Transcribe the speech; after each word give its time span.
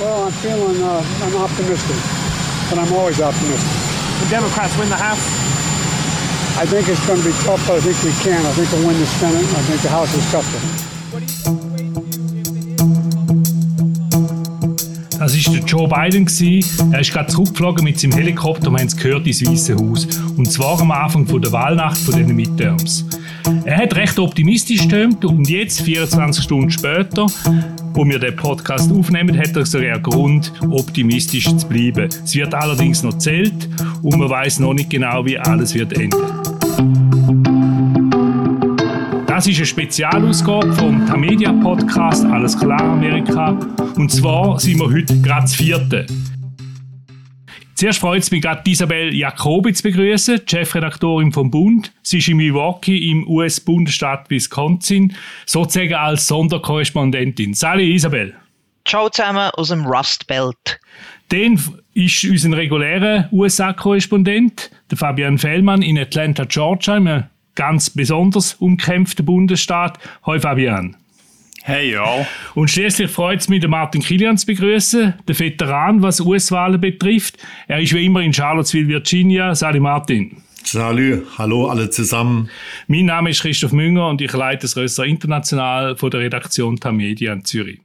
Well, 0.00 0.24
I'm 0.26 0.32
feeling 0.42 0.82
uh, 0.82 1.02
I'm 1.22 1.36
optimistic, 1.36 1.96
but 2.68 2.78
I'm 2.78 2.92
always 2.92 3.20
optimistic. 3.20 3.70
The 4.20 4.28
Democrats 4.30 4.76
win 4.78 4.88
the 4.88 4.96
House. 4.96 5.24
I 6.56 6.66
think 6.66 6.88
it's 6.88 7.04
going 7.06 7.20
to 7.20 7.24
be 7.24 7.32
tough, 7.44 7.66
but 7.66 7.76
I 7.76 7.80
think 7.80 8.02
we 8.02 8.12
can. 8.22 8.44
I 8.44 8.52
think 8.52 8.70
we'll 8.72 8.86
win 8.86 8.98
the 8.98 9.06
Senate. 9.06 9.44
I 9.44 9.62
think 9.62 9.82
the 9.82 9.88
House 9.88 10.12
is 10.14 10.24
tougher. 10.30 10.84
Das 15.18 15.46
war 15.46 15.54
der 15.54 15.64
Joe 15.64 15.88
Biden. 15.88 16.26
Er 16.92 17.00
ist 17.00 17.12
gerade 17.12 17.32
zurückgeflogen 17.32 17.82
mit 17.82 17.98
seinem 17.98 18.12
Helikopter, 18.12 18.70
wir 18.70 18.78
haben 18.78 18.86
es 18.86 18.96
gehört, 18.96 19.26
ins 19.26 19.46
Weiße 19.46 19.74
Haus. 19.74 20.06
Und 20.36 20.52
zwar 20.52 20.78
am 20.80 20.90
Anfang 20.90 21.24
der 21.40 21.50
Wahlnacht 21.50 21.96
von 21.96 22.14
diesen 22.14 22.36
Midterms. 22.36 23.06
Er 23.64 23.76
hat 23.76 23.96
recht 23.96 24.18
optimistisch 24.18 24.78
gestimmt 24.78 25.24
und 25.24 25.48
jetzt, 25.48 25.82
24 25.82 26.44
Stunden 26.44 26.70
später, 26.70 27.26
wo 27.92 28.04
wir 28.04 28.18
den 28.18 28.36
Podcast 28.36 28.90
aufnehmen, 28.92 29.36
hat 29.38 29.56
er 29.56 29.64
sogar 29.66 29.98
Grund, 29.98 30.52
optimistisch 30.70 31.44
zu 31.56 31.66
bleiben. 31.68 32.08
Es 32.24 32.34
wird 32.34 32.54
allerdings 32.54 33.02
noch 33.02 33.18
zählt 33.18 33.68
und 34.02 34.18
man 34.18 34.28
weiß 34.28 34.60
noch 34.60 34.74
nicht 34.74 34.90
genau, 34.90 35.24
wie 35.24 35.38
alles 35.38 35.74
wird 35.74 35.92
enden. 35.92 36.18
Das 39.26 39.46
ist 39.46 39.56
eine 39.56 39.66
Spezialausgabe 39.66 40.72
vom 40.74 41.06
Tamedia 41.06 41.52
Podcast 41.52 42.24
Alles 42.24 42.58
klar 42.58 42.80
Amerika. 42.80 43.58
Und 43.96 44.10
zwar 44.10 44.60
sind 44.60 44.78
wir 44.78 44.86
heute 44.86 45.20
gerade 45.20 45.42
das 45.42 45.54
vierte. 45.54 46.06
Zuerst 47.74 47.98
freut 47.98 48.22
es 48.22 48.30
mich 48.30 48.42
gerade, 48.42 48.70
Isabel 48.70 49.12
Jacobi 49.12 49.72
zu 49.72 49.82
begrüßen, 49.82 50.42
Chefredaktorin 50.46 51.32
vom 51.32 51.50
Bund. 51.50 51.92
Sie 52.02 52.18
ist 52.18 52.28
in 52.28 52.36
Milwaukee 52.36 53.10
im 53.10 53.26
US-Bundesstaat 53.26 54.30
Wisconsin, 54.30 55.16
sozusagen 55.44 55.94
als 55.94 56.28
Sonderkorrespondentin. 56.28 57.52
Salut 57.54 57.86
Isabel. 57.86 58.34
Ciao 58.86 59.08
zusammen 59.08 59.50
aus 59.54 59.68
dem 59.68 59.84
Rust 59.86 60.26
Belt. 60.28 60.78
Dann 61.30 61.60
ist 61.94 62.24
unser 62.24 62.56
regulärer 62.56 63.28
USA-Korrespondent, 63.32 64.70
der 64.90 64.98
Fabian 64.98 65.38
Fellmann 65.38 65.82
in 65.82 65.98
Atlanta, 65.98 66.44
Georgia, 66.44 66.94
einem 66.94 67.24
ganz 67.56 67.90
besonders 67.90 68.54
umkämpften 68.54 69.24
Bundesstaat. 69.24 69.98
Hoi 70.26 70.38
Fabian. 70.38 70.96
Hey, 71.66 71.92
ja. 71.92 72.26
Und 72.54 72.70
schließlich 72.70 73.10
freut 73.10 73.40
es 73.40 73.48
mich, 73.48 73.62
den 73.62 73.70
Martin 73.70 74.02
Kilian 74.02 74.36
zu 74.36 74.44
begrüßen, 74.44 75.14
der 75.26 75.38
Veteran, 75.38 76.02
was 76.02 76.20
US-Wahlen 76.20 76.78
betrifft. 76.78 77.38
Er 77.68 77.80
ist 77.80 77.94
wie 77.94 78.04
immer 78.04 78.20
in 78.20 78.34
Charlottesville, 78.34 78.86
Virginia. 78.86 79.54
Salut 79.54 79.80
Martin. 79.80 80.42
Salut, 80.62 81.24
hallo 81.38 81.68
alle 81.68 81.88
zusammen. 81.88 82.50
Mein 82.86 83.06
Name 83.06 83.30
ist 83.30 83.40
Christoph 83.40 83.72
Münger 83.72 84.08
und 84.08 84.20
ich 84.20 84.34
leite 84.34 84.62
das 84.62 84.76
Rösser 84.76 85.06
International 85.06 85.96
von 85.96 86.10
der 86.10 86.20
Redaktion 86.20 86.78
Tamedia 86.78 87.32
in 87.32 87.46
Zürich. 87.46 87.80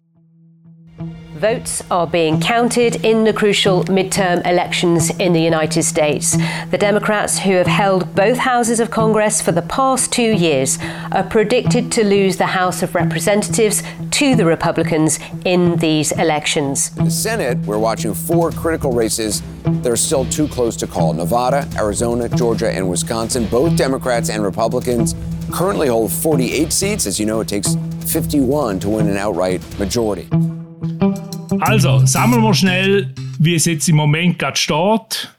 Votes 1.40 1.82
are 1.90 2.06
being 2.06 2.42
counted 2.42 2.98
in 3.06 3.24
the 3.24 3.32
crucial 3.32 3.86
midterm 3.86 4.46
elections 4.46 5.10
in 5.12 5.32
the 5.32 5.40
United 5.40 5.84
States. 5.84 6.36
The 6.70 6.78
Democrats, 6.78 7.40
who 7.40 7.52
have 7.52 7.66
held 7.66 8.14
both 8.14 8.40
houses 8.40 8.82
of 8.82 8.92
Congress 8.92 9.42
for 9.42 9.54
the 9.54 9.62
past 9.62 10.12
two 10.12 10.34
years, 10.34 10.78
are 11.14 11.24
predicted 11.24 11.94
to 11.94 12.04
lose 12.04 12.36
the 12.36 12.48
House 12.48 12.84
of 12.84 12.94
Representatives 12.94 13.82
to 14.12 14.36
the 14.36 14.44
Republicans 14.44 15.18
in 15.46 15.78
these 15.78 16.12
elections. 16.12 16.92
In 16.98 17.06
the 17.06 17.12
Senate, 17.12 17.58
we're 17.60 17.80
watching 17.80 18.14
four 18.14 18.52
critical 18.52 18.92
races 18.92 19.42
that 19.64 19.88
are 19.90 19.96
still 19.96 20.26
too 20.26 20.50
close 20.50 20.76
to 20.76 20.88
call 20.88 21.14
Nevada, 21.14 21.66
Arizona, 21.78 22.28
Georgia, 22.28 22.70
and 22.70 22.90
Wisconsin. 22.90 23.46
Both 23.46 23.78
Democrats 23.78 24.30
and 24.30 24.44
Republicans 24.44 25.16
currently 25.54 25.88
hold 25.88 26.12
48 26.12 26.74
seats. 26.74 27.08
As 27.08 27.18
you 27.18 27.26
know, 27.26 27.40
it 27.40 27.48
takes 27.48 27.78
51 28.08 28.82
to 28.82 28.90
win 28.90 29.08
an 29.08 29.16
outright 29.16 29.62
majority. 29.80 30.28
Also, 31.60 32.06
sammeln 32.06 32.42
wir 32.42 32.54
schnell, 32.54 33.14
wie 33.40 33.56
es 33.56 33.66
jetzt 33.66 33.88
im 33.90 33.96
Moment 33.96 34.40
gerade 34.40 34.58
steht. 34.58 35.36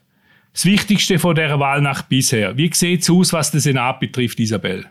Das 0.53 0.65
Wichtigste 0.65 1.17
von 1.17 1.35
dieser 1.35 1.59
Wahlnacht 1.59 2.09
bisher. 2.09 2.57
Wie 2.57 2.71
sieht 2.73 3.03
es 3.03 3.09
aus, 3.09 3.31
was 3.33 3.51
den 3.51 3.61
Senat 3.61 3.99
betrifft, 3.99 4.39
Isabel? 4.39 4.85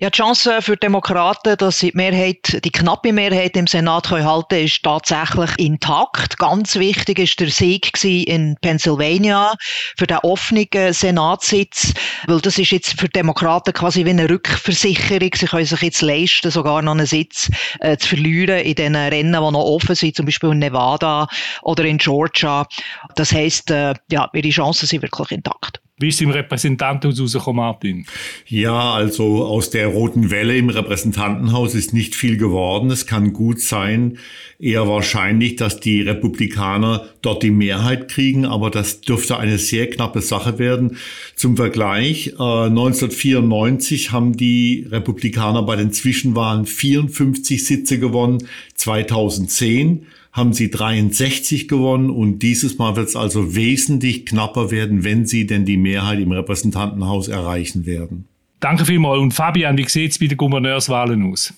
Ja, 0.00 0.10
die 0.10 0.16
Chance 0.16 0.60
für 0.60 0.72
die 0.72 0.80
Demokraten, 0.80 1.56
dass 1.56 1.78
sie 1.78 1.92
die 1.92 1.96
Mehrheit, 1.96 2.64
die 2.64 2.72
knappe 2.72 3.12
Mehrheit 3.12 3.56
im 3.56 3.68
Senat 3.68 4.08
können 4.08 4.24
halten, 4.24 4.64
ist 4.64 4.82
tatsächlich 4.82 5.50
intakt. 5.56 6.36
Ganz 6.38 6.74
wichtig 6.74 7.20
ist 7.20 7.38
der 7.38 7.48
Sieg 7.48 7.92
in 8.02 8.56
Pennsylvania 8.60 9.54
für 9.96 10.08
den 10.08 10.18
offenen 10.18 10.66
Senatssitz, 10.92 11.94
weil 12.26 12.40
das 12.40 12.58
ist 12.58 12.72
jetzt 12.72 12.98
für 12.98 13.06
die 13.06 13.12
Demokraten 13.12 13.72
quasi 13.72 14.04
wie 14.04 14.10
eine 14.10 14.28
Rückversicherung. 14.28 15.30
Sie 15.34 15.46
können 15.46 15.64
sich 15.64 15.82
jetzt 15.82 16.02
leisten, 16.02 16.50
sogar 16.50 16.82
noch 16.82 16.92
einen 16.92 17.06
Sitz 17.06 17.48
äh, 17.78 17.96
zu 17.96 18.08
verlieren 18.08 18.60
in 18.60 18.74
den 18.74 18.96
Rennen, 18.96 19.32
die 19.32 19.38
noch 19.38 19.54
offen 19.54 19.94
sind, 19.94 20.16
zum 20.16 20.26
Beispiel 20.26 20.50
in 20.50 20.58
Nevada 20.58 21.28
oder 21.62 21.84
in 21.84 21.98
Georgia. 21.98 22.66
Das 23.14 23.32
heißt, 23.32 23.70
äh, 23.70 23.94
ja, 24.10 24.28
ihre 24.32 24.50
Chancen 24.50 24.88
sind 24.88 25.02
wirklich 25.02 25.30
intakt. 25.30 25.83
Wie 25.96 26.08
ist 26.08 26.20
im 26.20 26.30
Repräsentantenhaus 26.30 27.20
rausgekommen, 27.20 27.64
Martin? 27.64 28.04
Ja, 28.48 28.94
also 28.94 29.44
aus 29.44 29.70
der 29.70 29.86
roten 29.86 30.32
Welle 30.32 30.56
im 30.56 30.68
Repräsentantenhaus 30.68 31.76
ist 31.76 31.92
nicht 31.92 32.16
viel 32.16 32.36
geworden. 32.36 32.90
Es 32.90 33.06
kann 33.06 33.32
gut 33.32 33.60
sein, 33.60 34.18
eher 34.58 34.88
wahrscheinlich, 34.88 35.54
dass 35.54 35.78
die 35.78 36.02
Republikaner 36.02 37.08
dort 37.22 37.44
die 37.44 37.52
Mehrheit 37.52 38.08
kriegen, 38.08 38.44
aber 38.44 38.70
das 38.70 39.02
dürfte 39.02 39.38
eine 39.38 39.58
sehr 39.58 39.88
knappe 39.88 40.20
Sache 40.20 40.58
werden. 40.58 40.96
Zum 41.36 41.56
Vergleich, 41.56 42.34
äh, 42.40 42.68
1994 42.68 44.10
haben 44.10 44.36
die 44.36 44.88
Republikaner 44.90 45.62
bei 45.62 45.76
den 45.76 45.92
Zwischenwahlen 45.92 46.66
54 46.66 47.64
Sitze 47.64 48.00
gewonnen, 48.00 48.48
2010 48.74 50.06
haben 50.34 50.52
sie 50.52 50.68
63 50.68 51.68
gewonnen 51.68 52.10
und 52.10 52.40
dieses 52.40 52.76
Mal 52.76 52.96
wird 52.96 53.08
es 53.08 53.14
also 53.14 53.54
wesentlich 53.54 54.26
knapper 54.26 54.72
werden, 54.72 55.04
wenn 55.04 55.26
sie 55.26 55.46
denn 55.46 55.64
die 55.64 55.76
Mehrheit 55.76 56.18
im 56.18 56.32
Repräsentantenhaus 56.32 57.28
erreichen 57.28 57.86
werden. 57.86 58.26
Danke 58.58 58.84
vielmals. 58.84 59.20
Und 59.20 59.32
Fabian, 59.32 59.78
wie 59.78 59.88
sieht 59.88 60.10
es 60.10 60.18
bei 60.18 60.26
den 60.26 60.36
Gouverneurswahlen 60.36 61.30
aus? 61.30 61.54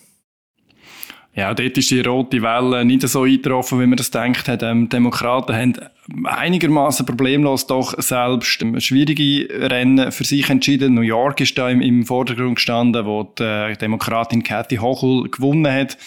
Ja, 1.34 1.54
dort 1.54 1.78
ist 1.78 1.91
die 1.91 2.00
rote 2.00 2.42
Welle 2.42 2.84
nicht 2.84 3.09
so 3.09 3.22
eingetroffen, 3.22 3.81
wie 3.81 3.86
man 3.86 3.97
das 3.97 4.10
denkt 4.10 4.47
hat. 4.47 4.62
Ähm, 4.62 4.91
Demokraten 4.91 5.54
haben 5.54 5.78
einigermaßen 6.24 7.04
problemlos 7.04 7.66
doch 7.66 7.94
selbst 8.00 8.64
schwierige 8.78 9.48
Rennen 9.70 10.12
für 10.12 10.24
sich 10.24 10.48
entschieden. 10.48 10.94
New 10.94 11.00
York 11.00 11.40
ist 11.40 11.58
da 11.58 11.68
im, 11.68 11.80
im 11.80 12.06
Vordergrund 12.06 12.56
gestanden, 12.56 13.04
wo 13.04 13.24
die 13.24 13.42
äh, 13.42 13.76
Demokratin 13.76 14.42
Kathy 14.42 14.76
Hochul 14.76 15.28
gewonnen 15.30 15.72
hat 15.72 15.98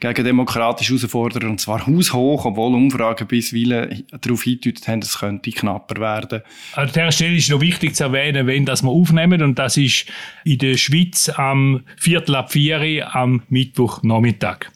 gegen 0.00 0.24
demokratische 0.24 0.94
Herausforderer 0.94 1.48
und 1.48 1.60
zwar 1.60 1.86
haushoch, 1.86 2.44
obwohl 2.44 2.74
Umfragen 2.74 3.26
bisweilen 3.26 4.04
darauf 4.20 4.42
hindeutet 4.42 4.86
haben, 4.88 5.00
es 5.00 5.18
könnte 5.18 5.50
knapper 5.50 6.00
werden. 6.00 6.42
An 6.74 6.88
dieser 6.88 7.12
Stelle 7.12 7.36
ist 7.36 7.50
noch 7.50 7.60
wichtig 7.60 7.96
zu 7.96 8.04
erwähnen, 8.04 8.46
wenn 8.46 8.66
das 8.66 8.82
wir 8.82 8.90
aufnehmen 8.90 9.42
und 9.42 9.58
das 9.58 9.76
ist 9.76 10.06
in 10.44 10.58
der 10.58 10.76
Schweiz 10.76 11.30
am 11.34 11.84
Viertel 11.96 12.34
ab 12.34 12.52
vier 12.52 12.76
am 13.14 13.42
Mittwochnachmittag. 13.48 14.70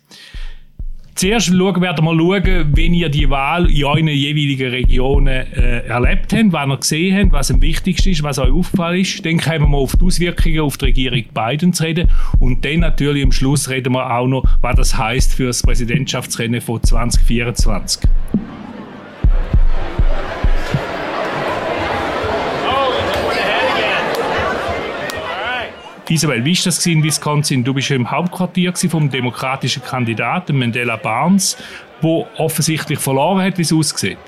Zuerst 1.21 1.49
schauen, 1.49 1.83
werden 1.83 2.03
wir 2.07 2.17
schauen, 2.17 2.71
wenn 2.75 2.95
ihr 2.95 3.11
die 3.11 3.29
Wahl 3.29 3.71
in 3.71 3.85
euren 3.85 4.09
jeweiligen 4.09 4.71
Regionen 4.71 5.53
äh, 5.53 5.81
erlebt 5.87 6.33
habt, 6.33 6.51
was 6.51 6.67
ihr 6.67 6.77
gesehen 6.79 7.19
habt, 7.19 7.33
was 7.33 7.51
am 7.51 7.61
wichtigsten 7.61 8.09
ist, 8.09 8.23
was 8.23 8.39
euch 8.39 8.51
aufgefallen 8.51 9.03
ist. 9.03 9.27
Dann 9.27 9.37
kommen 9.37 9.71
wir 9.71 9.77
auf 9.77 9.95
die 9.97 10.07
Auswirkungen 10.07 10.61
auf 10.61 10.79
die 10.79 10.87
Regierung 10.87 11.25
Biden 11.35 11.75
zu 11.75 11.83
reden. 11.83 12.09
Und 12.39 12.65
dann 12.65 12.81
natürlich 12.81 13.23
am 13.23 13.33
Schluss 13.33 13.69
reden 13.69 13.93
wir 13.93 14.11
auch 14.11 14.29
noch, 14.29 14.45
was 14.63 14.77
das 14.77 14.97
heißt 14.97 15.35
für 15.35 15.49
das 15.49 15.63
Präsidentschaftsrennen 15.63 16.63
von 16.63 16.83
2024. 16.83 18.09
Isabel, 26.11 26.45
wie 26.45 26.57
war 26.57 26.65
das 26.65 26.85
in 26.87 27.05
Wisconsin? 27.05 27.63
Du 27.63 27.73
bist 27.73 27.89
ja 27.89 27.95
im 27.95 28.11
Hauptquartier 28.11 28.75
vom 28.75 29.09
demokratischen 29.09 29.81
Kandidaten 29.85 30.59
Mandela 30.59 30.97
Barnes, 30.97 31.57
der 32.03 32.27
offensichtlich 32.37 32.99
verloren 32.99 33.45
hat, 33.45 33.59
wie 33.59 33.63
es 33.63 33.73
aussieht. 33.73 34.19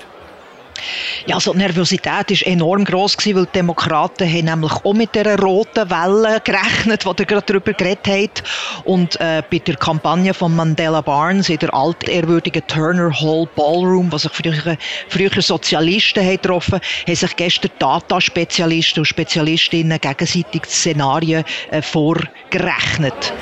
Ja, 1.25 1.35
also 1.35 1.53
die 1.53 1.59
Nervosität 1.59 2.29
war 2.29 2.47
enorm 2.47 2.85
gross, 2.85 3.17
gewesen, 3.17 3.37
weil 3.37 3.45
die 3.45 3.51
Demokraten 3.53 4.27
haben 4.27 4.45
nämlich 4.45 4.73
auch 4.83 4.93
mit 4.93 5.15
dieser 5.15 5.39
roten 5.39 5.89
Welle 5.89 6.41
gerechnet, 6.41 7.03
die 7.03 7.21
ihr 7.21 7.25
gerade 7.25 7.45
darüber 7.45 7.73
geredet 7.73 8.07
habt. 8.07 8.43
Und 8.85 9.19
äh, 9.19 9.43
bei 9.49 9.59
der 9.59 9.75
Kampagne 9.75 10.33
von 10.33 10.55
Mandela 10.55 11.01
Barnes 11.01 11.49
in 11.49 11.57
der 11.57 11.73
altehrwürdigen 11.73 12.65
Turner 12.67 13.11
Hall 13.11 13.47
Ballroom, 13.55 14.11
was 14.11 14.23
sich 14.23 14.31
früher, 14.31 14.77
früher 15.09 15.41
Sozialisten 15.41 16.23
haben 16.23 16.37
getroffen 16.37 16.79
haben 17.07 17.15
sich 17.15 17.35
gestern 17.35 17.71
Data-Spezialisten 17.79 19.01
und 19.01 19.05
Spezialistinnen 19.05 19.99
gegenseitig 19.99 20.65
Szenarien 20.65 21.43
äh, 21.71 21.81
vorgerechnet. 21.81 23.33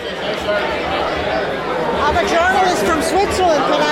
I'm 2.01 2.17
a 2.17 2.21
journalist 2.23 2.83
from 2.85 3.01
Switzerland. 3.01 3.90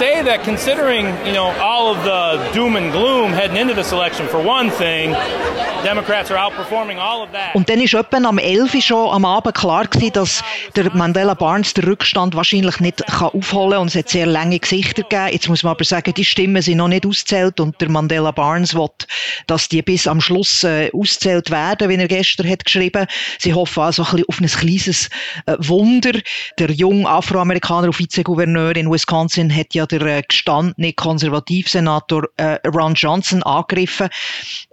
Say 0.00 0.22
that 0.22 0.42
considering, 0.44 1.04
you 1.26 1.34
know, 1.34 1.48
all 1.60 1.94
of 1.94 2.04
the 2.04 2.52
doom 2.54 2.76
and 2.76 2.90
gloom 2.90 3.32
heading 3.32 3.58
into 3.58 3.74
this 3.74 3.92
election, 3.92 4.26
for 4.28 4.42
one 4.42 4.70
thing, 4.70 5.10
Und 7.54 7.68
dann 7.70 7.80
ist 7.80 7.94
etwa 7.94 8.16
am 8.18 8.38
11 8.38 8.74
Uhr 8.74 8.82
schon 8.82 9.10
am 9.10 9.24
Abend 9.24 9.54
klar 9.54 9.86
gewesen, 9.86 10.12
dass 10.12 10.44
der 10.76 10.94
Mandela 10.94 11.32
Barnes 11.32 11.72
den 11.72 11.84
Rückstand 11.84 12.34
wahrscheinlich 12.34 12.80
nicht 12.80 13.04
kann 13.06 13.28
aufholen 13.28 13.72
kann 13.72 13.80
und 13.80 13.88
es 13.88 13.94
hat 13.96 14.10
sehr 14.10 14.26
lange 14.26 14.58
Gesichter 14.58 15.02
gegeben. 15.02 15.32
Jetzt 15.32 15.48
muss 15.48 15.62
man 15.62 15.70
aber 15.72 15.84
sagen, 15.84 16.12
die 16.12 16.24
Stimmen 16.24 16.60
sind 16.60 16.76
noch 16.76 16.88
nicht 16.88 17.06
auszählt 17.06 17.60
und 17.60 17.80
der 17.80 17.88
Mandela 17.88 18.30
Barnes 18.30 18.74
will, 18.74 18.90
dass 19.46 19.68
die 19.68 19.80
bis 19.80 20.06
am 20.06 20.20
Schluss 20.20 20.64
äh, 20.64 20.90
auszählt 20.92 21.50
werden, 21.50 21.88
wie 21.88 21.96
er 21.96 22.08
gestern 22.08 22.48
hat 22.50 22.64
geschrieben. 22.64 23.06
Sie 23.38 23.54
hoffen 23.54 23.82
also 23.82 24.02
ein 24.02 24.10
bisschen 24.10 24.28
auf 24.28 24.40
ein 24.40 24.46
kleines 24.46 25.08
äh, 25.46 25.56
Wunder. 25.60 26.18
Der 26.58 26.70
junge 26.70 27.08
Afroamerikaner 27.08 27.86
und 27.86 27.98
Vizegouverneur 27.98 28.76
in 28.76 28.90
Wisconsin 28.90 29.54
hat 29.54 29.74
ja 29.74 29.86
der 29.86 30.02
äh, 30.02 30.22
gestandene 30.28 30.92
Konservativsenator 30.92 32.24
äh, 32.36 32.58
Ron 32.68 32.94
Johnson 32.94 33.42
angegriffen 33.42 34.08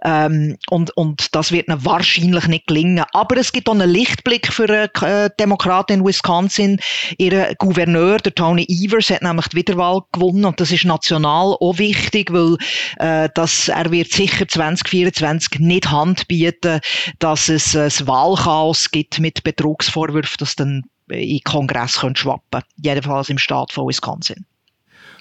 ähm, 0.04 0.56
und, 0.68 0.96
und 0.98 1.32
das 1.36 1.52
wird 1.52 1.68
ihnen 1.68 1.84
wahrscheinlich 1.84 2.48
nicht 2.48 2.66
gelingen. 2.66 3.04
Aber 3.12 3.36
es 3.36 3.52
gibt 3.52 3.68
auch 3.68 3.74
einen 3.74 3.88
Lichtblick 3.88 4.52
für 4.52 4.68
äh, 4.68 5.30
Demokraten 5.38 5.92
in 5.92 6.04
Wisconsin. 6.04 6.80
Ihr 7.18 7.54
Gouverneur, 7.56 8.16
der 8.16 8.34
Tony 8.34 8.64
Evers, 8.68 9.08
hat 9.08 9.22
nämlich 9.22 9.46
die 9.46 9.58
Wiederwahl 9.58 10.00
gewonnen 10.10 10.44
und 10.44 10.58
das 10.58 10.72
ist 10.72 10.84
national 10.84 11.56
auch 11.60 11.78
wichtig, 11.78 12.32
weil 12.32 12.56
äh, 12.96 13.28
dass 13.32 13.68
er 13.68 13.92
wird 13.92 14.10
sicher 14.10 14.48
2024 14.48 15.60
nicht 15.60 15.88
Hand 15.88 16.26
bieten, 16.26 16.80
dass 17.20 17.48
es 17.48 17.76
ein 17.76 18.08
Wahlchaos 18.08 18.90
gibt 18.90 19.20
mit 19.20 19.44
Betrugsvorwürfen, 19.44 20.36
das 20.40 20.56
dann 20.56 20.82
in 21.10 21.28
den 21.28 21.40
Kongress 21.44 22.00
können 22.00 22.16
schwappen 22.16 22.62
Jedenfalls 22.82 23.28
im 23.28 23.38
Staat 23.38 23.70
von 23.70 23.86
Wisconsin. 23.86 24.46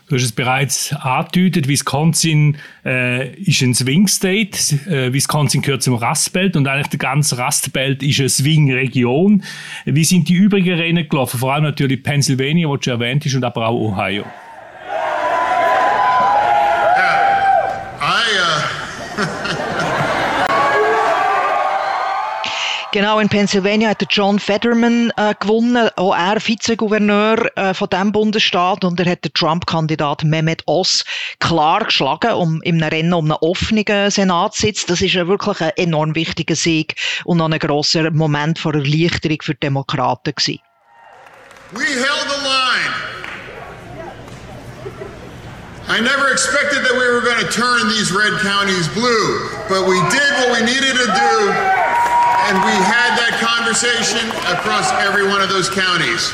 Du 0.10 0.16
hast 0.16 0.24
es 0.24 0.32
bereits 0.32 0.94
angedeutet, 0.94 1.68
Wisconsin 1.68 2.56
äh, 2.86 3.36
ist 3.42 3.62
ein 3.62 3.74
Swing 3.74 4.08
State. 4.08 4.58
Äh, 4.90 5.12
Wisconsin 5.12 5.62
gehört 5.62 5.84
zum 5.84 5.96
Rustbelt 5.96 6.56
und 6.56 6.66
eigentlich 6.66 6.88
der 6.88 7.00
ganze 7.00 7.38
Rustbelt 7.38 8.02
ist 8.02 8.22
eine 8.22 8.30
Swing-Region. 8.30 9.44
Wie 9.84 10.06
sind 10.06 10.30
die 10.30 10.36
übrigen 10.36 10.76
Rennen 10.76 11.10
gelaufen? 11.10 11.42
Vor 11.42 11.54
allem 11.54 11.64
natürlich 11.64 12.04
Pennsylvania, 12.04 12.70
was 12.70 12.86
schon 12.86 12.94
erwähnt 12.94 13.26
ist, 13.26 13.36
und 13.36 13.44
aber 13.44 13.68
auch 13.68 13.78
Ohio. 13.78 14.24
Genau, 22.94 23.20
in 23.20 23.28
Pennsylvania 23.28 23.90
hat 23.90 24.00
der 24.00 24.08
John 24.10 24.40
Fetterman 24.40 25.12
äh, 25.18 25.36
gewonnen, 25.38 25.90
auch 25.98 26.16
er 26.16 26.40
Vizegouverneur 26.40 27.52
äh, 27.58 27.74
von 27.74 27.90
dem 27.90 28.14
Bundesstaat 28.14 28.86
und 28.86 28.98
er 29.02 29.12
hat 29.12 29.26
den 29.26 29.34
Trump-Kandidat 29.34 30.24
Mehmet 30.24 30.64
Oz 30.68 31.04
klar 31.40 31.84
geschlagen 31.84 32.32
um, 32.32 32.62
im 32.62 32.82
Rennen 32.82 33.14
um 33.14 33.26
einen 33.26 33.38
offenen 33.42 34.10
Senatssitz. 34.10 34.86
Das 34.86 35.02
ist 35.02 35.14
ja 35.14 35.28
wirklich 35.28 35.60
ein 35.60 35.72
enorm 35.76 36.16
wichtiger 36.16 36.56
Sieg 36.56 36.96
und 37.26 37.38
noch 37.38 37.52
ein 37.52 37.60
grosser 37.60 38.10
Moment 38.12 38.58
von 38.58 38.74
Erleichterung 38.74 39.40
für 39.42 39.54
die 39.54 39.60
Demokraten 39.60 40.34
gewesen. 40.34 40.62
We 41.74 41.84
held 41.84 42.30
the 42.30 42.42
line. 42.42 42.94
I 45.90 46.00
never 46.00 46.32
expected 46.32 46.84
that 46.86 46.94
we 46.94 47.06
were 47.06 47.22
going 47.22 47.46
to 47.46 47.52
turn 47.52 47.90
these 47.90 48.14
red 48.14 48.40
counties 48.40 48.88
blue, 48.90 49.50
but 49.68 49.86
we 49.88 50.00
did 50.10 50.32
what 50.40 50.58
we 50.58 50.66
needed 50.66 50.96
to 50.96 51.08
do 51.08 51.77
and 52.48 52.56
we 52.64 52.72
had 52.72 53.12
that 53.20 53.36
conversation 53.44 54.24
across 54.56 54.88
every 55.04 55.28
one 55.28 55.44
of 55.44 55.50
those 55.52 55.68
counties. 55.68 56.32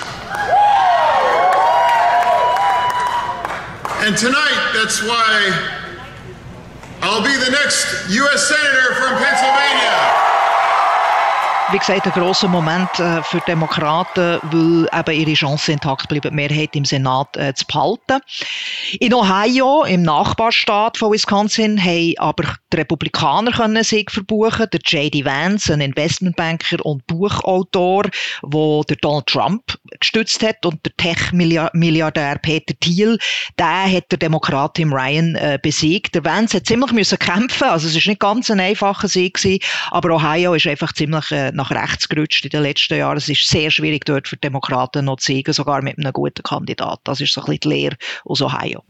And 4.06 4.13
tonight, 4.13 4.62
that's 4.77 5.01
why 5.01 5.50
I'll 7.01 7.25
be 7.25 7.33
the 7.33 7.50
next 7.50 8.13
U.S. 8.13 8.45
Senator 8.45 8.94
from 8.94 9.18
Pennsylvania. 9.18 9.82
Wie 11.73 11.79
gesagt, 11.79 12.05
ein 12.05 12.13
grosser 12.13 12.47
Moment 12.47 12.99
äh, 12.99 13.23
für 13.23 13.39
Demokraten, 13.47 14.39
weil 14.43 14.87
eben 14.99 15.19
ihre 15.19 15.33
Chance 15.33 15.71
intakt 15.71 16.07
bleibt, 16.07 16.25
die 16.25 16.29
Mehrheit 16.29 16.75
im 16.75 16.85
Senat 16.85 17.35
äh, 17.35 17.55
zu 17.55 17.65
behalten. 17.65 18.21
In 18.99 19.11
Ohio, 19.11 19.83
im 19.83 20.03
Nachbarstaat 20.03 20.99
von 20.99 21.11
Wisconsin, 21.11 21.83
haben 21.83 22.13
aber 22.17 22.57
die 22.71 22.77
Republikaner 22.77 23.51
können 23.51 23.83
Sieg 23.83 24.11
verbuchen. 24.11 24.67
Der 24.71 24.81
J.D. 24.85 25.25
Vance, 25.25 25.73
ein 25.73 25.81
Investmentbanker 25.81 26.85
und 26.85 27.07
Buchautor, 27.07 28.03
wo 28.43 28.83
der 28.83 28.97
Donald 28.97 29.25
Trump 29.25 29.75
gestützt 29.99 30.43
hat 30.43 30.63
und 30.67 30.85
der 30.85 30.95
Tech-Milliardär 30.97 32.37
Peter 32.37 32.75
Thiel, 32.79 33.17
der 33.57 33.91
hat 33.91 34.11
der 34.11 34.19
Demokrat 34.19 34.75
Tim 34.75 34.93
Ryan 34.93 35.35
äh, 35.35 35.57
besiegt. 35.59 36.13
Der 36.13 36.23
Vance 36.23 36.57
hat 36.57 36.67
ziemlich 36.67 36.91
müssen 36.91 37.17
kämpfen, 37.17 37.67
also 37.67 37.87
es 37.87 37.95
ist 37.95 38.05
nicht 38.05 38.19
ganz 38.19 38.51
ein 38.51 38.59
einfacher 38.59 39.07
Sieg 39.07 39.37
gewesen, 39.37 39.59
aber 39.89 40.15
Ohio 40.15 40.53
ist 40.53 40.67
einfach 40.67 40.93
ziemlich 40.93 41.31
äh, 41.31 41.51
nach 41.63 41.71
rechts 41.71 42.10
gerutscht 42.10 42.44
in 42.45 42.50
den 42.50 42.63
letzten 42.63 42.98
Jahren. 42.98 43.18
Es 43.18 43.30
ist 43.30 43.48
sehr 43.48 43.71
schwierig 43.71 44.06
dort 44.06 44.27
für 44.27 44.38
Demokraten 44.38 45.06
noch 45.06 45.18
zu 45.18 45.27
siegen, 45.33 45.54
sogar 45.54 45.81
mit 45.81 45.98
einem 45.98 46.13
guten 46.13 46.44
Kandidat. 46.44 47.00
Das 47.04 47.21
ist 47.21 47.33
so 47.33 47.42
ein 47.42 47.45
bisschen 47.45 47.60
die 47.62 47.69
Lehre 47.69 47.95
aus 48.25 48.42
Ohio. 48.42 48.83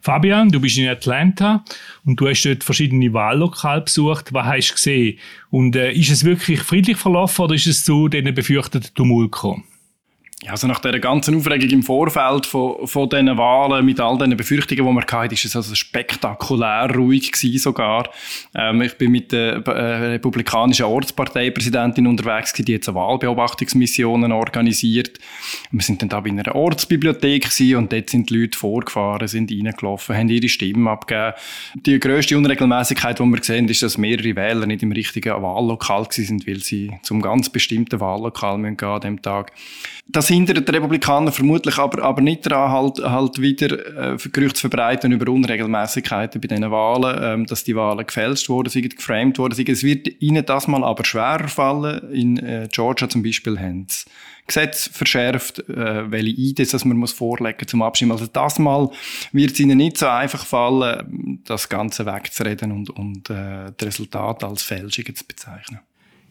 Fabian, 0.00 0.48
du 0.48 0.60
bist 0.60 0.78
in 0.78 0.88
Atlanta 0.88 1.64
und 2.04 2.20
du 2.20 2.28
hast 2.28 2.42
dort 2.42 2.64
verschiedene 2.64 3.12
Wahllokale 3.12 3.82
besucht. 3.82 4.32
Was 4.32 4.46
hast 4.46 4.70
du 4.70 4.74
gesehen? 4.74 5.18
Und 5.50 5.76
äh, 5.76 5.92
ist 5.92 6.10
es 6.10 6.24
wirklich 6.24 6.60
friedlich 6.60 6.96
verlaufen 6.96 7.44
oder 7.44 7.54
ist 7.54 7.68
es 7.68 7.84
zu 7.84 8.08
diesen 8.08 8.34
befürchteten 8.34 8.92
Tumult 8.94 9.30
gekommen? 9.30 9.64
Ja, 10.44 10.50
also 10.50 10.66
nach 10.66 10.80
der 10.80 10.98
ganzen 10.98 11.36
Aufregung 11.36 11.70
im 11.70 11.82
Vorfeld 11.84 12.46
von, 12.46 12.88
von 12.88 13.08
diesen 13.08 13.38
Wahlen, 13.38 13.86
mit 13.86 14.00
all 14.00 14.18
diesen 14.18 14.36
Befürchtungen, 14.36 14.84
die 14.84 14.92
man 14.92 15.04
hatte, 15.04 15.34
ist 15.34 15.44
es 15.44 15.54
also 15.54 15.72
spektakulär 15.76 16.90
ruhig 16.92 17.30
gewesen 17.30 17.58
sogar. 17.58 18.10
Ähm, 18.52 18.82
ich 18.82 18.94
bin 18.98 19.12
mit 19.12 19.30
der 19.30 19.64
äh, 19.64 20.06
republikanischen 20.06 20.86
Ortsparteipräsidentin 20.86 22.08
unterwegs 22.08 22.52
gewesen, 22.52 22.64
die 22.64 22.72
jetzt 22.72 22.88
eine 22.88 22.96
Wahlbeobachtungsmission 22.96 24.32
organisiert. 24.32 25.20
Wir 25.70 25.80
sind 25.80 26.02
dann 26.02 26.08
da 26.08 26.18
bei 26.18 26.30
einer 26.30 26.52
Ortsbibliothek 26.52 27.44
gewesen 27.44 27.76
und 27.76 27.92
dort 27.92 28.10
sind 28.10 28.28
die 28.28 28.40
Leute 28.40 28.58
vorgefahren, 28.58 29.28
sind 29.28 29.52
reingelaufen, 29.52 30.16
haben 30.16 30.28
ihre 30.28 30.48
Stimmen 30.48 30.88
abgegeben. 30.88 31.34
Die 31.86 32.00
grösste 32.00 32.36
Unregelmäßigkeit, 32.36 33.20
die 33.20 33.24
wir 33.24 33.44
sehen, 33.44 33.68
ist, 33.68 33.82
dass 33.82 33.96
mehrere 33.96 34.34
Wähler 34.34 34.66
nicht 34.66 34.82
im 34.82 34.90
richtigen 34.90 35.40
Wahllokal 35.40 36.02
gewesen 36.02 36.26
sind, 36.26 36.48
weil 36.48 36.58
sie 36.58 36.90
zum 37.04 37.22
ganz 37.22 37.48
bestimmten 37.48 38.00
Wahllokal 38.00 38.56
gehen 38.56 38.72
müssen 38.72 38.84
an 38.84 39.00
dem 39.00 39.22
Tag. 39.22 39.52
Das 40.08 40.31
hindert 40.32 40.68
die 40.68 40.72
Republikaner 40.72 41.32
vermutlich 41.32 41.78
aber, 41.78 42.02
aber 42.02 42.20
nicht 42.20 42.46
daran, 42.46 42.70
halt, 42.70 42.98
halt 42.98 43.40
wieder 43.40 44.12
äh, 44.12 44.16
Gerüchte 44.16 44.54
zu 44.54 44.68
verbreiten 44.68 45.12
über 45.12 45.30
Unregelmäßigkeiten 45.30 46.40
bei 46.40 46.48
diesen 46.48 46.70
Wahlen, 46.70 47.18
ähm, 47.22 47.46
dass 47.46 47.64
die 47.64 47.76
Wahlen 47.76 48.06
gefälscht 48.06 48.48
wurden, 48.48 48.70
sind, 48.70 48.96
geframed 48.96 49.38
worden 49.38 49.54
sind. 49.54 49.68
Es 49.68 49.82
wird 49.82 50.08
ihnen 50.22 50.44
das 50.44 50.68
mal 50.68 50.84
aber 50.84 51.04
schwerer 51.04 51.48
fallen. 51.48 52.10
In 52.12 52.38
äh, 52.38 52.68
Georgia 52.70 53.08
zum 53.08 53.22
Beispiel 53.22 53.58
haben 53.58 53.86
sie 53.88 54.04
Gesetz 54.46 54.88
verschärft, 54.92 55.60
äh, 55.68 56.10
welche 56.10 56.40
IDs 56.40 56.70
dass 56.70 56.84
man 56.84 56.96
muss 56.96 57.12
vorlegen 57.12 57.66
zum 57.66 57.82
Abstimmen. 57.82 58.12
Also 58.12 58.26
das 58.26 58.58
Mal 58.58 58.90
wird 59.32 59.52
es 59.52 59.60
ihnen 59.60 59.78
nicht 59.78 59.98
so 59.98 60.06
einfach 60.06 60.44
fallen, 60.44 61.40
das 61.44 61.68
Ganze 61.68 62.06
wegzureden 62.06 62.72
und, 62.72 62.90
und 62.90 63.30
äh, 63.30 63.72
das 63.76 63.86
Resultat 63.88 64.42
als 64.42 64.62
Fälschungen 64.62 65.14
zu 65.14 65.24
bezeichnen. 65.26 65.80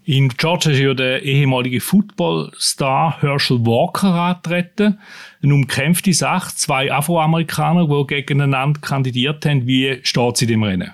In 0.03 0.29
Georgia 0.29 0.71
ist 0.71 0.79
ja 0.79 0.93
der 0.95 1.21
ehemalige 1.21 1.79
Footballstar 1.79 3.21
Herschel 3.21 3.59
Walker 3.65 4.13
antreten. 4.13 4.99
Eine 5.43 5.53
umkämpfte 5.53 6.13
Sache. 6.13 6.55
Zwei 6.55 6.91
Afroamerikaner, 6.91 7.87
die 7.87 8.07
gegeneinander 8.07 8.79
kandidiert 8.79 9.45
haben. 9.45 9.67
Wie 9.67 9.99
steht 10.01 10.35
es 10.35 10.41
in 10.41 10.47
dem 10.47 10.63
Rennen? 10.63 10.91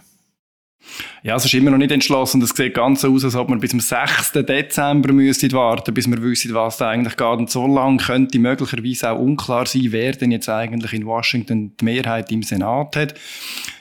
Ja, 1.24 1.36
es 1.36 1.46
ist 1.46 1.54
immer 1.54 1.72
noch 1.72 1.78
nicht 1.78 1.92
entschlossen. 1.92 2.40
Das 2.40 2.52
sieht 2.52 2.74
ganz 2.74 3.02
so 3.02 3.14
aus, 3.14 3.24
als 3.24 3.36
ob 3.36 3.50
wir 3.50 3.58
bis 3.58 3.72
zum 3.72 3.80
6. 3.80 4.32
Dezember 4.34 5.14
müssen 5.14 5.52
warten, 5.52 5.94
bis 5.94 6.10
wir 6.10 6.22
wissen, 6.22 6.54
was 6.54 6.78
da 6.78 6.90
eigentlich 6.90 7.18
geht. 7.18 7.38
Und 7.38 7.50
so 7.50 7.68
lange 7.68 7.98
könnte 7.98 8.40
möglicherweise 8.40 9.12
auch 9.12 9.20
unklar 9.20 9.66
sein, 9.66 9.88
wer 9.90 10.14
denn 10.14 10.32
jetzt 10.32 10.50
eigentlich 10.50 10.94
in 10.94 11.06
Washington 11.06 11.76
die 11.80 11.86
Mehrheit 11.86 12.32
im 12.32 12.44
Senat 12.44 12.96
hat. 12.96 13.16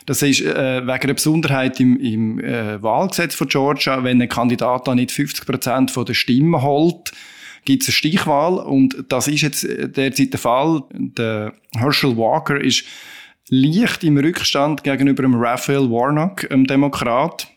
Das 0.07 0.23
ist 0.23 0.41
äh, 0.41 0.83
wegen 0.83 0.91
einer 0.91 1.15
Besonderheit 1.15 1.81
im, 1.81 1.99
im 1.99 2.41
äh, 2.41 2.81
Wahlgesetz 2.83 3.35
von 3.35 3.49
Georgia, 3.49 4.03
wenn 4.05 4.23
ein 4.23 4.29
Kandidat 4.29 4.87
da 4.87 4.95
nicht 4.95 5.11
50 5.11 5.47
Prozent 5.47 5.93
der 5.97 6.15
Stimmen 6.15 6.63
holt, 6.63 7.13
gibt 7.65 7.83
es 7.83 7.89
eine 7.89 7.95
Stichwahl 7.95 8.55
und 8.59 9.05
das 9.09 9.27
ist 9.27 9.43
jetzt 9.43 9.67
derzeit 9.69 10.33
der 10.33 10.39
Fall. 10.39 10.85
Der 10.93 11.53
Herschel 11.77 12.17
Walker 12.17 12.61
ist 12.61 12.85
leicht 13.49 14.05
im 14.05 14.19
Rückstand 14.19 14.85
gegenüber 14.85 15.23
dem 15.23 15.35
Raphael 15.35 15.91
Warnock, 15.91 16.49
dem 16.49 16.67
Demokrat. 16.67 17.49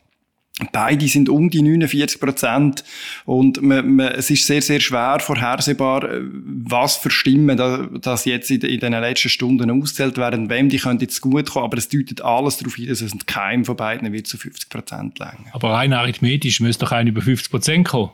Beide 0.72 1.08
sind 1.08 1.30
um 1.30 1.48
die 1.48 1.62
49 1.62 2.20
Prozent 2.20 2.84
und 3.24 3.62
man, 3.62 3.96
man, 3.96 4.08
es 4.08 4.28
ist 4.28 4.46
sehr, 4.46 4.60
sehr 4.60 4.80
schwer 4.80 5.18
vorhersehbar, 5.20 6.06
was 6.22 6.96
für 6.96 7.10
Stimmen 7.10 7.56
da, 7.56 7.88
das 8.00 8.26
jetzt 8.26 8.50
in, 8.50 8.60
in 8.60 8.78
den 8.78 8.92
letzten 8.92 9.30
Stunden 9.30 9.70
auszählt 9.70 10.18
werden, 10.18 10.50
wem 10.50 10.68
die 10.68 10.76
könnte 10.76 11.04
jetzt 11.04 11.22
gut 11.22 11.48
kommen, 11.48 11.64
aber 11.64 11.78
es 11.78 11.88
deutet 11.88 12.20
alles 12.20 12.58
darauf 12.58 12.74
hin, 12.74 12.88
dass 12.88 13.00
es 13.00 13.12
keinem 13.24 13.64
von 13.64 13.76
beiden 13.76 14.12
wird 14.12 14.26
zu 14.26 14.36
50 14.36 14.68
Prozent 14.68 15.18
länger. 15.18 15.46
Aber 15.52 15.70
rein 15.70 15.94
arithmetisch 15.94 16.60
müsste 16.60 16.84
doch 16.84 16.92
einer 16.92 17.08
über 17.08 17.22
50 17.22 17.50
Prozent 17.50 17.88
kommen. 17.88 18.10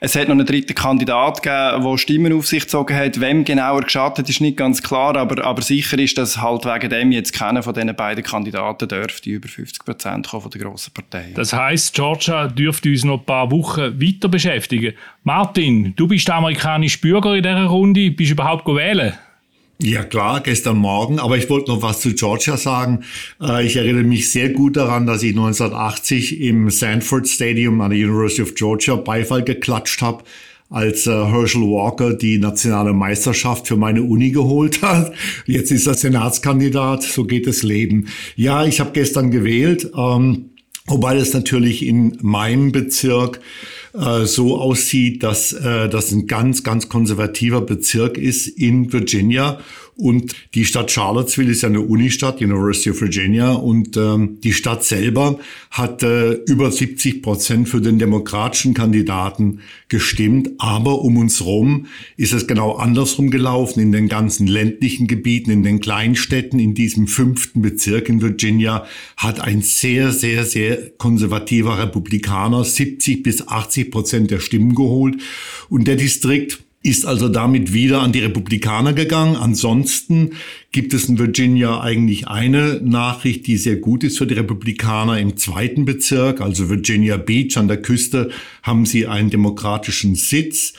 Es 0.00 0.16
hat 0.16 0.28
noch 0.28 0.34
einen 0.34 0.46
dritten 0.46 0.74
Kandidat 0.74 1.42
gegeben, 1.42 1.84
der 1.84 1.98
Stimmen 1.98 2.32
auf 2.32 2.46
sich 2.46 2.62
gezogen 2.62 2.96
hat. 2.96 3.20
Wem 3.20 3.44
genauer 3.44 3.82
geschadet 3.82 4.28
ist 4.28 4.40
nicht 4.40 4.56
ganz 4.56 4.82
klar, 4.82 5.16
aber, 5.16 5.44
aber 5.44 5.62
sicher 5.62 5.98
ist, 5.98 6.18
dass 6.18 6.40
halt 6.40 6.64
wegen 6.64 6.90
dem 6.90 7.12
jetzt 7.12 7.32
keiner 7.32 7.62
von 7.62 7.74
diesen 7.74 7.94
beiden 7.94 8.24
Kandidaten 8.24 8.88
dürfte 8.88 9.30
über 9.30 9.48
50 9.48 9.84
Prozent 9.84 10.26
von 10.26 10.50
der 10.50 10.60
grossen 10.60 10.92
Partei. 10.92 11.32
Das 11.34 11.52
heißt, 11.52 11.94
Georgia 11.94 12.48
dürfte 12.48 12.88
uns 12.88 13.04
noch 13.04 13.20
ein 13.20 13.26
paar 13.26 13.50
Wochen 13.50 14.00
weiter 14.00 14.28
beschäftigen. 14.28 14.94
Martin, 15.24 15.94
du 15.96 16.08
bist 16.08 16.28
amerikanischer 16.30 17.00
Bürger 17.00 17.34
in 17.34 17.42
dieser 17.42 17.64
Runde. 17.64 18.10
Bist 18.10 18.30
du 18.30 18.34
überhaupt 18.34 18.66
wählen? 18.66 19.14
Ja 19.84 20.04
klar, 20.04 20.40
gestern 20.42 20.76
Morgen. 20.76 21.18
Aber 21.18 21.36
ich 21.36 21.50
wollte 21.50 21.72
noch 21.72 21.82
was 21.82 22.00
zu 22.00 22.14
Georgia 22.14 22.56
sagen. 22.56 23.00
Äh, 23.42 23.66
ich 23.66 23.74
erinnere 23.74 24.04
mich 24.04 24.30
sehr 24.30 24.50
gut 24.50 24.76
daran, 24.76 25.08
dass 25.08 25.24
ich 25.24 25.30
1980 25.30 26.40
im 26.40 26.70
Sanford 26.70 27.26
Stadium 27.28 27.80
an 27.80 27.90
der 27.90 27.98
University 27.98 28.42
of 28.42 28.54
Georgia 28.54 28.94
Beifall 28.94 29.42
geklatscht 29.42 30.00
habe 30.00 30.22
als 30.70 31.08
äh, 31.08 31.10
Herschel 31.10 31.62
Walker 31.62 32.14
die 32.14 32.38
nationale 32.38 32.92
Meisterschaft 32.92 33.66
für 33.66 33.76
meine 33.76 34.04
Uni 34.04 34.30
geholt 34.30 34.82
hat. 34.82 35.14
Jetzt 35.46 35.72
ist 35.72 35.88
er 35.88 35.94
Senatskandidat, 35.94 37.02
so 37.02 37.24
geht 37.24 37.48
das 37.48 37.64
Leben. 37.64 38.06
Ja, 38.36 38.64
ich 38.64 38.78
habe 38.78 38.92
gestern 38.92 39.32
gewählt, 39.32 39.90
ähm, 39.96 40.50
wobei 40.86 41.16
das 41.16 41.34
natürlich 41.34 41.84
in 41.84 42.18
meinem 42.22 42.70
Bezirk 42.70 43.40
äh, 43.94 44.24
so 44.24 44.58
aussieht, 44.58 45.22
dass 45.22 45.52
äh, 45.52 45.88
das 45.88 46.12
ein 46.12 46.26
ganz, 46.26 46.62
ganz 46.62 46.88
konservativer 46.88 47.60
Bezirk 47.60 48.18
ist 48.18 48.46
in 48.46 48.92
Virginia 48.92 49.60
und 49.94 50.34
die 50.54 50.64
Stadt 50.64 50.90
Charlottesville 50.90 51.50
ist 51.50 51.64
eine 51.64 51.82
Unistadt, 51.82 52.40
University 52.40 52.90
of 52.90 53.00
Virginia. 53.02 53.52
Und 53.52 53.96
ähm, 53.98 54.38
die 54.42 54.54
Stadt 54.54 54.84
selber 54.84 55.38
hat 55.70 56.02
äh, 56.02 56.32
über 56.32 56.72
70 56.72 57.22
Prozent 57.22 57.68
für 57.68 57.82
den 57.82 57.98
demokratischen 57.98 58.72
Kandidaten 58.72 59.60
gestimmt. 59.88 60.50
Aber 60.58 61.02
um 61.02 61.18
uns 61.18 61.44
rum 61.44 61.86
ist 62.16 62.32
es 62.32 62.46
genau 62.46 62.72
andersrum 62.76 63.30
gelaufen. 63.30 63.80
In 63.80 63.92
den 63.92 64.08
ganzen 64.08 64.46
ländlichen 64.46 65.08
Gebieten, 65.08 65.50
in 65.50 65.62
den 65.62 65.80
Kleinstädten, 65.80 66.58
in 66.58 66.74
diesem 66.74 67.06
fünften 67.06 67.60
Bezirk 67.60 68.08
in 68.08 68.22
Virginia 68.22 68.86
hat 69.18 69.40
ein 69.40 69.60
sehr, 69.60 70.10
sehr, 70.12 70.46
sehr 70.46 70.90
konservativer 70.96 71.78
Republikaner 71.78 72.64
70 72.64 73.22
bis 73.22 73.46
80 73.46 73.90
Prozent 73.90 74.30
der 74.30 74.40
Stimmen 74.40 74.74
geholt. 74.74 75.16
Und 75.68 75.86
der 75.86 75.96
Distrikt 75.96 76.60
ist 76.82 77.06
also 77.06 77.28
damit 77.28 77.72
wieder 77.72 78.02
an 78.02 78.12
die 78.12 78.20
Republikaner 78.20 78.92
gegangen. 78.92 79.36
Ansonsten 79.36 80.32
gibt 80.72 80.94
es 80.94 81.08
in 81.08 81.18
Virginia 81.18 81.80
eigentlich 81.80 82.26
eine 82.26 82.80
Nachricht, 82.82 83.46
die 83.46 83.56
sehr 83.56 83.76
gut 83.76 84.02
ist 84.02 84.18
für 84.18 84.26
die 84.26 84.34
Republikaner. 84.34 85.18
Im 85.18 85.36
zweiten 85.36 85.84
Bezirk, 85.84 86.40
also 86.40 86.68
Virginia 86.68 87.16
Beach 87.16 87.56
an 87.56 87.68
der 87.68 87.80
Küste, 87.80 88.30
haben 88.62 88.84
sie 88.84 89.06
einen 89.06 89.30
demokratischen 89.30 90.16
Sitz 90.16 90.72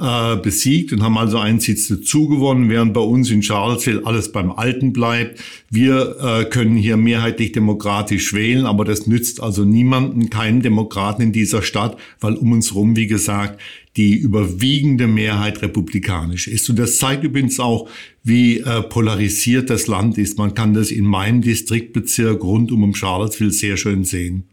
äh, 0.00 0.36
besiegt 0.36 0.92
und 0.92 1.02
haben 1.02 1.18
also 1.18 1.38
einen 1.38 1.60
Sitz 1.60 1.88
dazu 1.88 2.26
gewonnen, 2.28 2.70
während 2.70 2.94
bei 2.94 3.00
uns 3.00 3.30
in 3.30 3.42
Charlottesville 3.42 4.06
alles 4.06 4.32
beim 4.32 4.50
Alten 4.50 4.92
bleibt. 4.92 5.40
Wir 5.68 6.16
äh, 6.18 6.44
können 6.46 6.76
hier 6.76 6.96
mehrheitlich 6.96 7.52
demokratisch 7.52 8.32
wählen, 8.32 8.66
aber 8.66 8.84
das 8.84 9.06
nützt 9.06 9.42
also 9.42 9.64
niemanden, 9.64 10.30
keinen 10.30 10.62
Demokraten 10.62 11.22
in 11.22 11.32
dieser 11.32 11.62
Stadt, 11.62 11.98
weil 12.20 12.34
um 12.34 12.52
uns 12.52 12.74
rum, 12.74 12.96
wie 12.96 13.06
gesagt, 13.06 13.60
die 13.96 14.14
überwiegende 14.14 15.06
Mehrheit 15.06 15.62
republikanisch 15.62 16.48
ist. 16.48 16.70
Und 16.70 16.78
das 16.78 16.98
zeigt 16.98 17.24
übrigens 17.24 17.60
auch, 17.60 17.88
wie 18.22 18.58
äh, 18.60 18.82
polarisiert 18.82 19.68
das 19.68 19.86
Land 19.86 20.16
ist. 20.16 20.38
Man 20.38 20.54
kann 20.54 20.74
das 20.74 20.90
in 20.90 21.04
meinem 21.04 21.42
Distriktbezirk 21.42 22.42
rund 22.42 22.72
um 22.72 22.94
Charlottesville 22.94 23.50
sehr 23.50 23.76
schön 23.76 24.04
sehen. 24.04 24.44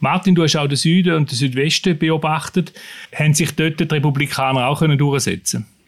Martin, 0.00 0.34
du 0.34 0.42
hast 0.42 0.56
auch 0.56 0.66
den 0.66 0.76
Süden 0.76 1.14
und 1.14 1.30
den 1.30 1.36
Südwesten 1.36 1.98
beobachtet. 1.98 2.72
Haben 3.14 3.34
sich 3.34 3.54
dort 3.54 3.78
die 3.78 3.84
Republikaner 3.84 4.66
auch 4.66 4.80
durchsetzen 4.80 5.66
können? 5.66 5.79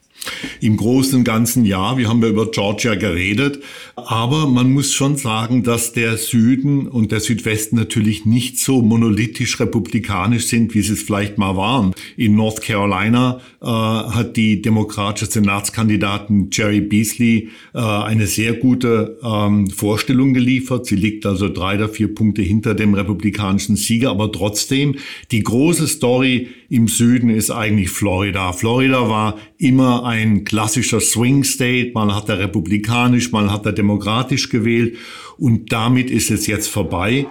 Im 0.61 0.77
Großen 0.77 1.19
und 1.19 1.25
Ganzen 1.25 1.65
ja, 1.65 1.97
wir 1.99 2.09
haben 2.09 2.23
ja 2.23 2.29
über 2.29 2.51
Georgia 2.51 2.95
geredet, 2.95 3.63
aber 3.97 4.47
man 4.47 4.73
muss 4.73 4.93
schon 4.93 5.17
sagen, 5.17 5.63
dass 5.63 5.93
der 5.93 6.17
Süden 6.17 6.87
und 6.87 7.13
der 7.13 7.21
Südwesten 7.21 7.77
natürlich 7.77 8.25
nicht 8.25 8.59
so 8.59 8.83
monolithisch 8.83 9.59
republikanisch 9.59 10.47
sind, 10.47 10.75
wie 10.75 10.83
sie 10.83 10.93
es 10.93 11.03
vielleicht 11.03 11.39
mal 11.39 11.57
waren. 11.57 11.95
In 12.17 12.37
North 12.37 12.63
Carolina 12.63 13.41
äh, 13.61 13.67
hat 13.67 14.37
die 14.37 14.63
demokratische 14.63 15.31
Senatskandidatin 15.31 16.51
Jerry 16.53 16.81
Beasley 16.81 17.51
äh, 17.75 17.79
eine 17.79 18.27
sehr 18.27 18.55
gute 18.55 19.19
ähm, 19.25 19.69
Vorstellung 19.71 20.35
geliefert. 20.35 20.87
Sie 20.87 20.97
liegt 20.97 21.27
also 21.27 21.49
drei 21.49 21.75
oder 21.75 21.89
vier 21.89 22.15
Punkte 22.15 22.43
hinter 22.43 22.75
dem 22.75 22.95
republikanischen 22.95 23.77
Sieger, 23.77 24.11
aber 24.11 24.31
trotzdem 24.31 24.97
die 25.31 25.43
große 25.43 25.89
Story 25.89 26.49
im 26.73 26.89
Süden 26.89 27.29
ist 27.29 27.51
eigentlich 27.51 27.91
Florida. 27.91 28.55
Florida 28.55 29.07
war 29.07 29.35
immer 29.59 30.07
ein 30.07 30.45
klassischer 30.45 31.01
Swing 31.01 31.45
State. 31.45 31.93
Man 31.93 32.15
hat 32.15 32.31
da 32.31 32.35
republikanisch, 32.35 33.31
man 33.31 33.53
hat 33.53 33.67
da 33.67 33.73
demokratisch 33.73 34.49
gewählt 34.49 34.97
und 35.37 35.71
damit 35.71 36.11
ist 36.11 36.31
es 36.31 36.47
jetzt 36.47 36.71
vorbei. 36.71 37.27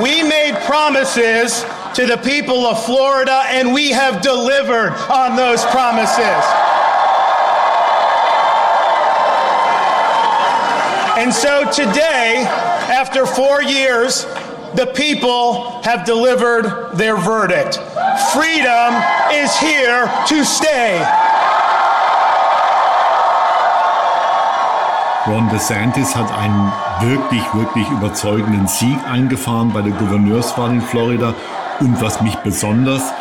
We 0.00 0.24
made 0.24 0.58
promises 0.66 1.66
to 1.92 2.06
the 2.06 2.16
people 2.16 2.66
of 2.66 2.82
Florida 2.86 3.42
and 3.52 3.74
we 3.74 3.92
have 3.92 4.22
delivered 4.22 4.94
on 5.10 5.36
those 5.36 5.62
promises. 5.66 6.42
And 11.18 11.34
so 11.34 11.70
today, 11.70 12.46
after 12.88 13.26
four 13.26 13.62
years, 13.62 14.26
the 14.74 14.86
people 14.86 15.80
have 15.84 16.04
delivered 16.04 16.96
their 16.96 17.16
verdict. 17.16 17.76
Freedom 18.32 18.94
is 19.32 19.56
here 19.58 20.10
to 20.26 20.44
stay. 20.44 21.00
Ron 25.26 25.48
DeSantis 25.48 26.14
hat 26.14 26.30
einen 26.38 26.72
wirklich, 27.00 27.42
wirklich 27.52 27.88
überzeugenden 27.90 28.68
Sieg 28.68 28.96
eingefahren 29.10 29.72
bei 29.72 29.82
der 29.82 29.92
Gouverneurswahl 29.92 30.70
in 30.70 30.80
Florida. 30.80 31.34
Und 31.80 32.00
was 32.00 32.20
mich 32.22 32.36
besonders 32.36 33.12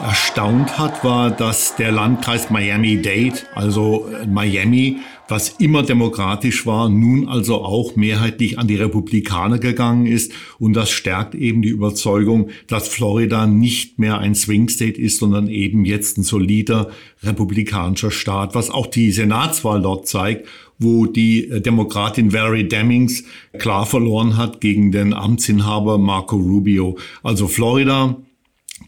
erstaunt 0.00 0.78
hat, 0.78 1.04
war, 1.04 1.30
dass 1.30 1.76
der 1.76 1.92
Landkreis 1.92 2.50
Miami-Dade, 2.50 3.40
also 3.54 4.06
Miami, 4.26 4.98
was 5.28 5.48
immer 5.48 5.82
demokratisch 5.82 6.66
war, 6.66 6.88
nun 6.88 7.28
also 7.28 7.62
auch 7.62 7.96
mehrheitlich 7.96 8.58
an 8.58 8.68
die 8.68 8.76
Republikaner 8.76 9.58
gegangen 9.58 10.06
ist. 10.06 10.32
Und 10.58 10.74
das 10.74 10.90
stärkt 10.90 11.34
eben 11.34 11.62
die 11.62 11.70
Überzeugung, 11.70 12.50
dass 12.66 12.88
Florida 12.88 13.46
nicht 13.46 13.98
mehr 13.98 14.18
ein 14.18 14.34
Swing 14.34 14.68
State 14.68 15.00
ist, 15.00 15.18
sondern 15.18 15.48
eben 15.48 15.84
jetzt 15.84 16.18
ein 16.18 16.22
solider 16.22 16.90
republikanischer 17.22 18.10
Staat, 18.10 18.54
was 18.54 18.70
auch 18.70 18.86
die 18.86 19.10
Senatswahl 19.12 19.80
dort 19.80 20.06
zeigt, 20.06 20.46
wo 20.78 21.06
die 21.06 21.48
Demokratin 21.60 22.32
Valerie 22.32 22.68
Demings 22.68 23.24
klar 23.58 23.86
verloren 23.86 24.36
hat 24.36 24.60
gegen 24.60 24.92
den 24.92 25.14
Amtsinhaber 25.14 25.96
Marco 25.96 26.36
Rubio. 26.36 26.98
Also 27.22 27.46
Florida 27.46 28.16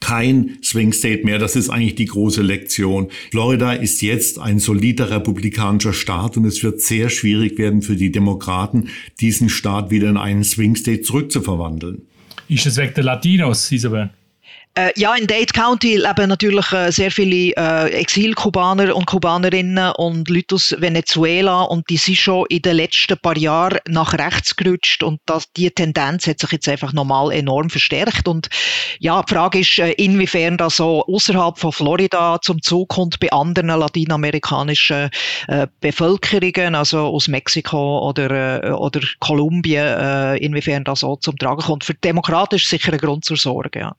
kein 0.00 0.58
Swing 0.62 0.92
State 0.92 1.24
mehr. 1.24 1.38
Das 1.38 1.56
ist 1.56 1.70
eigentlich 1.70 1.94
die 1.94 2.06
große 2.06 2.42
Lektion. 2.42 3.08
Florida 3.30 3.72
ist 3.72 4.02
jetzt 4.02 4.38
ein 4.38 4.58
solider 4.58 5.10
republikanischer 5.10 5.92
Staat 5.92 6.36
und 6.36 6.44
es 6.44 6.62
wird 6.62 6.80
sehr 6.80 7.08
schwierig 7.08 7.58
werden 7.58 7.82
für 7.82 7.96
die 7.96 8.12
Demokraten, 8.12 8.88
diesen 9.20 9.48
Staat 9.48 9.90
wieder 9.90 10.08
in 10.08 10.16
einen 10.16 10.44
Swing 10.44 10.76
State 10.76 11.02
zurückzuverwandeln. 11.02 12.02
Ist 12.48 12.66
es 12.66 12.76
wegen 12.76 12.94
der 12.94 13.04
Latinos, 13.04 13.72
Isabel? 13.72 14.10
Äh, 14.76 14.90
ja, 14.96 15.14
in 15.14 15.28
Dade 15.28 15.52
County 15.52 15.98
leben 15.98 16.28
natürlich 16.28 16.72
äh, 16.72 16.90
sehr 16.90 17.12
viele 17.12 17.52
äh, 17.56 17.90
Exil-Kubaner 17.90 18.96
und 18.96 19.06
Kubanerinnen 19.06 19.92
und 19.92 20.28
Leute 20.28 20.56
aus 20.56 20.74
Venezuela 20.76 21.62
und 21.62 21.88
die 21.90 21.96
sind 21.96 22.16
schon 22.16 22.46
in 22.48 22.60
den 22.62 22.78
letzten 22.78 23.16
paar 23.16 23.36
Jahren 23.36 23.78
nach 23.86 24.14
rechts 24.14 24.56
gerutscht 24.56 25.04
und 25.04 25.20
das, 25.26 25.52
die 25.52 25.70
Tendenz 25.70 26.26
hat 26.26 26.40
sich 26.40 26.50
jetzt 26.50 26.68
einfach 26.68 26.92
nochmal 26.92 27.30
enorm 27.30 27.70
verstärkt 27.70 28.26
und 28.26 28.48
ja, 28.98 29.22
die 29.22 29.32
Frage 29.32 29.60
ist, 29.60 29.78
äh, 29.78 29.92
inwiefern 29.92 30.56
das 30.56 30.78
so 30.78 31.04
außerhalb 31.06 31.56
von 31.56 31.70
Florida 31.70 32.40
zum 32.42 32.60
Zug 32.60 32.88
kommt 32.88 33.20
bei 33.20 33.30
anderen 33.30 33.68
lateinamerikanischen 33.78 35.08
äh, 35.46 35.68
Bevölkerungen, 35.78 36.74
also 36.74 36.98
aus 36.98 37.28
Mexiko 37.28 38.08
oder, 38.08 38.64
äh, 38.64 38.70
oder 38.72 39.02
Kolumbien, 39.20 39.86
äh, 39.86 40.36
inwiefern 40.38 40.82
das 40.82 41.00
so 41.00 41.14
zum 41.14 41.36
Tragen 41.38 41.62
kommt. 41.62 41.84
Für 41.84 41.94
demokratisch 41.94 42.66
sicher 42.66 42.92
ein 42.92 42.98
Grund 42.98 43.24
zur 43.24 43.36
Sorge, 43.36 43.78
ja. 43.78 43.96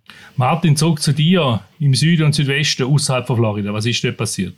Martin, 0.65 0.77
zurück 0.77 0.99
zu 0.99 1.13
dir 1.13 1.61
im 1.79 1.93
Süden 1.93 2.23
und 2.23 2.33
Südwesten 2.33 2.85
außerhalb 2.85 3.27
von 3.27 3.35
Florida. 3.35 3.71
Was 3.71 3.85
ist 3.85 4.03
dort 4.03 4.17
passiert? 4.17 4.55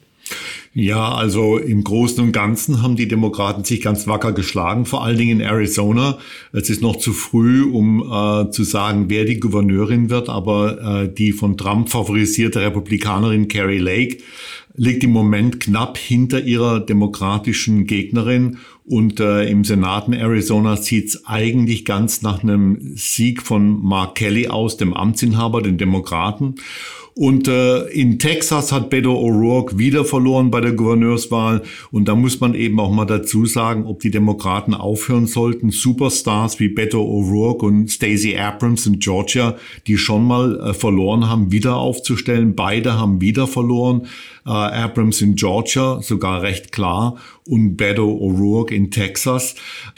Ja, 0.73 1.13
also 1.13 1.57
im 1.57 1.83
Großen 1.83 2.23
und 2.23 2.31
Ganzen 2.31 2.81
haben 2.81 2.95
die 2.95 3.09
Demokraten 3.09 3.65
sich 3.65 3.81
ganz 3.81 4.07
wacker 4.07 4.31
geschlagen, 4.31 4.85
vor 4.85 5.03
allen 5.03 5.17
Dingen 5.17 5.41
in 5.41 5.45
Arizona. 5.45 6.17
Es 6.53 6.69
ist 6.69 6.81
noch 6.81 6.95
zu 6.95 7.11
früh, 7.11 7.63
um 7.63 8.01
äh, 8.03 8.49
zu 8.51 8.63
sagen, 8.63 9.09
wer 9.09 9.25
die 9.25 9.41
Gouverneurin 9.41 10.09
wird, 10.09 10.29
aber 10.29 11.03
äh, 11.03 11.13
die 11.13 11.33
von 11.33 11.57
Trump 11.57 11.89
favorisierte 11.89 12.61
Republikanerin 12.61 13.49
Carrie 13.49 13.79
Lake 13.79 14.19
liegt 14.77 15.03
im 15.03 15.11
Moment 15.11 15.59
knapp 15.59 15.97
hinter 15.97 16.41
ihrer 16.41 16.79
demokratischen 16.79 17.85
Gegnerin 17.85 18.59
und 18.87 19.19
äh, 19.19 19.49
im 19.49 19.63
Senat 19.65 20.07
in 20.07 20.13
Arizona 20.13 20.77
sieht's 20.77 21.25
eigentlich 21.25 21.83
ganz 21.83 22.21
nach 22.21 22.41
einem 22.41 22.95
Sieg 22.95 23.41
von 23.41 23.83
Mark 23.83 24.15
Kelly 24.15 24.47
aus, 24.47 24.77
dem 24.77 24.93
Amtsinhaber, 24.93 25.61
den 25.61 25.77
Demokraten. 25.77 26.55
Und 27.17 27.47
äh, 27.47 27.87
in 27.87 28.19
Texas 28.19 28.71
hat 28.71 28.91
Beto 28.91 29.11
O'Rourke 29.11 29.79
wieder 29.79 30.05
verloren 30.05 30.51
bei 30.51 30.61
der 30.61 30.73
Gouverneurswahl. 30.73 31.63
Und 31.89 32.07
da 32.07 32.13
muss 32.13 32.39
man 32.41 32.53
eben 32.53 32.79
auch 32.79 32.91
mal 32.91 33.05
dazu 33.05 33.47
sagen, 33.47 33.87
ob 33.87 34.01
die 34.01 34.11
Demokraten 34.11 34.75
aufhören 34.75 35.25
sollten. 35.25 35.71
Superstars 35.71 36.59
wie 36.59 36.67
Beto 36.67 37.01
O'Rourke 37.01 37.65
und 37.65 37.87
Stacey 37.89 38.37
Abrams 38.37 38.85
in 38.85 38.99
Georgia, 38.99 39.55
die 39.87 39.97
schon 39.97 40.27
mal 40.27 40.59
äh, 40.59 40.73
verloren 40.75 41.27
haben, 41.27 41.51
wieder 41.51 41.77
aufzustellen. 41.77 42.53
Beide 42.53 42.99
haben 42.99 43.19
wieder 43.19 43.47
verloren. 43.47 44.03
Äh, 44.45 44.51
Abrams 44.51 45.19
in 45.21 45.33
Georgia, 45.33 45.99
sogar 46.03 46.43
recht 46.43 46.71
klar. 46.71 47.15
Und 47.45 47.77
Beto 47.77 48.11
O'Rourke 48.11 48.75
in 48.75 48.91
Texas. 48.91 49.55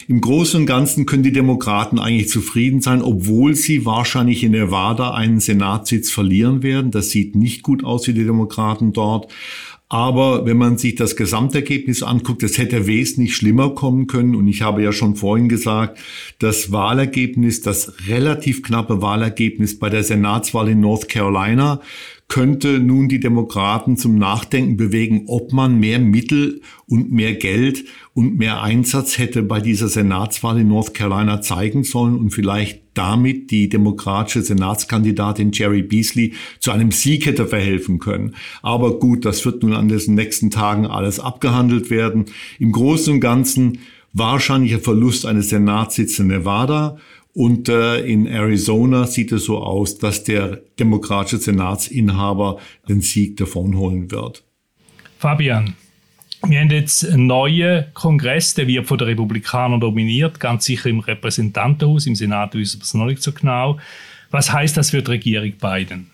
Im 0.08 0.22
Großen 0.22 0.62
und 0.62 0.66
Ganzen 0.68 1.06
können 1.06 1.24
die 1.24 1.34
Demokraten 1.34 2.00
eigentlich 2.00 2.30
zufrieden 2.30 2.80
sein, 2.80 3.02
obwohl 3.02 3.56
sie 3.56 3.86
wahrscheinlich 3.86 4.44
in 4.44 4.52
Nevada 4.52 5.12
einen 5.12 5.40
Senatssitz 5.40 6.12
verlieren 6.12 6.64
werden. 6.64 6.92
Das 6.92 7.09
sieht 7.10 7.36
nicht 7.36 7.64
gut 7.64 7.84
aus 7.84 8.06
für 8.06 8.14
die 8.14 8.26
Demokraten 8.26 8.94
dort. 8.94 9.32
Aber 9.92 10.46
wenn 10.46 10.58
man 10.58 10.78
sich 10.78 10.94
das 10.94 11.16
Gesamtergebnis 11.16 12.04
anguckt, 12.04 12.44
es 12.44 12.60
hätte 12.60 12.86
wesentlich 12.86 13.36
schlimmer 13.36 13.72
kommen 13.72 14.06
können. 14.06 14.36
Und 14.36 14.48
ich 14.48 14.62
habe 14.62 14.84
ja 14.84 14.92
schon 14.92 15.16
vorhin 15.16 15.50
gesagt, 15.50 15.98
das 16.38 16.72
Wahlergebnis, 16.72 17.62
das 17.62 17.94
relativ 18.08 18.62
knappe 18.62 19.02
Wahlergebnis 19.02 19.80
bei 19.80 19.90
der 19.90 20.04
Senatswahl 20.04 20.70
in 20.70 20.80
North 20.80 21.10
Carolina 21.10 21.82
könnte 22.30 22.80
nun 22.80 23.10
die 23.10 23.20
Demokraten 23.20 23.98
zum 23.98 24.20
Nachdenken 24.20 24.78
bewegen, 24.78 25.24
ob 25.26 25.52
man 25.52 25.80
mehr 25.80 25.98
Mittel 25.98 26.62
und 26.86 27.12
mehr 27.12 27.34
Geld 27.34 27.86
und 28.14 28.38
mehr 28.38 28.62
Einsatz 28.62 29.18
hätte 29.18 29.42
bei 29.42 29.60
dieser 29.60 29.88
Senatswahl 29.88 30.60
in 30.60 30.68
North 30.68 30.94
Carolina 30.94 31.42
zeigen 31.42 31.84
sollen 31.84 32.16
und 32.18 32.30
vielleicht 32.30 32.82
damit 32.94 33.50
die 33.50 33.68
demokratische 33.68 34.44
Senatskandidatin 34.44 35.52
Jerry 35.54 35.82
Beasley 35.82 36.34
zu 36.60 36.70
einem 36.72 36.92
Sieg 36.92 37.26
hätte 37.26 37.48
verhelfen 37.48 37.98
können. 37.98 38.36
Aber 38.62 39.00
gut, 39.00 39.26
das 39.26 39.44
wird 39.44 39.64
nun 39.64 39.74
an 39.74 39.88
diesen 39.88 40.14
nächsten 40.14 40.52
Tagen 40.52 40.86
alles 40.86 41.20
abgehandelt 41.20 41.90
werden. 41.90 42.26
Im 42.60 42.72
Großen 42.72 43.12
und 43.12 43.22
Ganzen 43.22 43.80
wahrscheinlicher 44.14 44.80
Verlust 44.80 45.26
eines 45.26 45.50
Senatssitzes 45.50 46.20
in 46.20 46.28
Nevada 46.28 46.98
und 47.40 47.70
äh, 47.70 48.02
in 48.02 48.28
Arizona 48.28 49.08
sieht 49.08 49.32
es 49.32 49.46
so 49.46 49.60
aus, 49.60 49.98
dass 49.98 50.26
der 50.26 50.60
demokratische 50.78 51.38
Senatsinhaber 51.38 52.58
den 52.90 53.00
Sieg 53.00 53.38
davonholen 53.38 54.12
wird. 54.12 54.44
Fabian, 55.20 55.74
wir 56.46 56.60
haben 56.60 56.70
jetzt 56.70 57.08
einen 57.08 57.28
neuen 57.28 57.86
Kongress, 57.94 58.56
der 58.56 58.68
wird 58.68 58.88
von 58.88 58.98
den 58.98 59.08
Republikanern 59.08 59.80
dominiert, 59.80 60.42
ganz 60.42 60.66
sicher 60.66 60.90
im 60.90 61.00
Repräsentantenhaus, 61.00 62.08
im 62.08 62.16
Senat 62.16 62.56
wissen 62.56 62.82
wir 62.82 62.84
es 62.84 62.94
noch 62.94 63.06
nicht 63.06 63.24
so 63.24 63.32
genau. 63.32 63.80
Was 64.32 64.52
heißt 64.52 64.76
das 64.76 64.90
für 64.90 65.02
die 65.02 65.12
Regierung 65.12 65.54
Biden? 65.54 66.12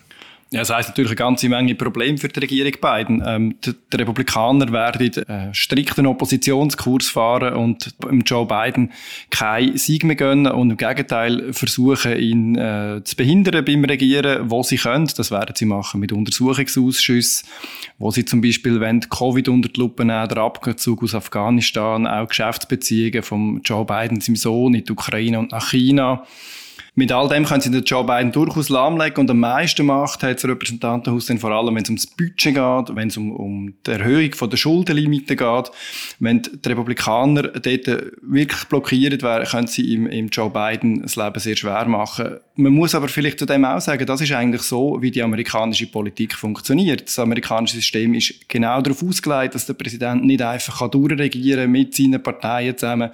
Ja, 0.52 0.60
das 0.60 0.70
heisst 0.70 0.90
natürlich 0.90 1.10
eine 1.10 1.16
ganze 1.16 1.48
Menge 1.48 1.74
Probleme 1.74 2.18
für 2.18 2.28
die 2.28 2.38
Regierung 2.38 2.72
Biden. 2.80 3.20
Ähm, 3.26 3.56
die, 3.64 3.72
die, 3.92 3.96
Republikaner 3.96 4.70
werden 4.70 5.12
äh, 5.24 5.52
strikten 5.52 6.06
Oppositionskurs 6.06 7.08
fahren 7.08 7.54
und 7.54 7.92
Joe 8.24 8.46
Biden 8.46 8.92
keinen 9.30 9.76
Sieg 9.76 10.04
mehr 10.04 10.14
gönnen 10.14 10.52
und 10.52 10.70
im 10.70 10.76
Gegenteil 10.76 11.52
versuchen, 11.52 12.16
ihn 12.16 12.54
äh, 12.54 13.00
zu 13.02 13.16
behindern 13.16 13.64
beim 13.64 13.84
Regieren, 13.84 14.48
wo 14.48 14.62
sie 14.62 14.76
können. 14.76 15.10
Das 15.16 15.32
werden 15.32 15.56
sie 15.56 15.64
machen 15.64 15.98
mit 15.98 16.12
Untersuchungsausschüssen, 16.12 17.48
wo 17.98 18.12
sie 18.12 18.24
zum 18.24 18.40
Beispiel, 18.40 18.78
wenn 18.78 19.00
Covid 19.00 19.48
unter 19.48 19.68
die 19.68 19.80
Lupe 19.80 20.04
nehmen, 20.04 20.28
der 20.28 20.38
Abzug 20.38 21.02
aus 21.02 21.16
Afghanistan, 21.16 22.06
auch 22.06 22.28
Geschäftsbeziehungen 22.28 23.24
von 23.24 23.62
Joe 23.64 23.84
Biden, 23.84 24.20
seinem 24.20 24.36
Sohn, 24.36 24.74
in 24.74 24.84
die 24.84 24.92
Ukraine 24.92 25.40
und 25.40 25.50
nach 25.50 25.70
China 25.70 26.24
mit 26.98 27.12
all 27.12 27.28
dem 27.28 27.44
können 27.44 27.60
sie 27.60 27.70
den 27.70 27.84
Joe 27.84 28.04
Biden 28.04 28.32
durchaus 28.32 28.70
lahmlegen 28.70 29.18
und 29.18 29.30
am 29.30 29.38
meisten 29.38 29.84
Macht 29.84 30.22
hat 30.22 30.38
das 30.38 30.48
Repräsentantenhaus 30.48 31.26
dann 31.26 31.38
vor 31.38 31.50
allem, 31.50 31.74
wenn 31.74 31.82
es 31.82 31.90
ums 31.90 32.06
Budget 32.06 32.54
geht, 32.54 32.96
wenn 32.96 33.08
es 33.08 33.18
um, 33.18 33.32
um 33.32 33.74
die 33.86 33.90
Erhöhung 33.90 34.32
von 34.32 34.48
der 34.48 34.56
Schuldenlimite 34.56 35.36
geht. 35.36 35.70
Wenn 36.20 36.40
die 36.40 36.68
Republikaner 36.68 37.42
dort 37.48 37.86
wirklich 38.22 38.64
blockiert 38.70 39.22
wären, 39.22 39.44
können 39.44 39.66
sie 39.66 39.82
ihm, 39.82 40.06
ihm 40.10 40.28
Joe 40.28 40.48
Biden 40.48 41.02
das 41.02 41.16
Leben 41.16 41.38
sehr 41.38 41.54
schwer 41.54 41.84
machen. 41.84 42.38
Man 42.54 42.72
muss 42.72 42.94
aber 42.94 43.08
vielleicht 43.08 43.40
zu 43.40 43.44
dem 43.44 43.66
auch 43.66 43.80
sagen, 43.80 44.06
das 44.06 44.22
ist 44.22 44.32
eigentlich 44.32 44.62
so, 44.62 44.96
wie 45.02 45.10
die 45.10 45.22
amerikanische 45.22 45.88
Politik 45.88 46.34
funktioniert. 46.34 47.06
Das 47.06 47.18
amerikanische 47.18 47.76
System 47.76 48.14
ist 48.14 48.48
genau 48.48 48.80
darauf 48.80 49.02
ausgelegt, 49.02 49.54
dass 49.54 49.66
der 49.66 49.74
Präsident 49.74 50.24
nicht 50.24 50.40
einfach 50.40 50.88
durchregieren 50.88 51.64
kann 51.64 51.72
mit 51.72 51.94
seinen 51.94 52.22
Parteien 52.22 52.78
zusammen, 52.78 53.10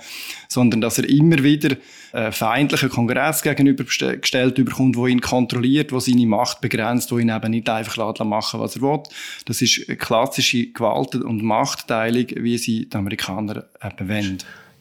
sondern 0.47 0.81
dass 0.81 0.99
er 0.99 1.09
immer 1.09 1.42
wieder 1.42 1.77
äh, 2.12 2.31
feindlichen 2.31 2.90
Kongress 2.90 3.42
gegenübergestellt 3.42 4.55
bekommt, 4.55 4.96
wo 4.96 5.07
ihn 5.07 5.20
kontrolliert, 5.20 5.92
wo 5.92 6.01
seine 6.01 6.27
Macht 6.27 6.61
begrenzt, 6.61 7.11
wo 7.12 7.18
ihn 7.18 7.31
eben 7.31 7.51
nicht 7.51 7.68
einfach 7.68 7.96
machen 8.25 8.61
was 8.61 8.77
er 8.77 8.83
will. 8.83 9.03
Das 9.46 9.62
ist 9.62 9.87
klassische 9.98 10.66
Gewalt- 10.72 11.14
und 11.14 11.42
Machtteilung, 11.42 12.27
wie 12.37 12.59
sie 12.59 12.88
die 12.88 12.96
Amerikaner 12.96 13.64
eben 13.83 14.09
wollen. 14.09 14.38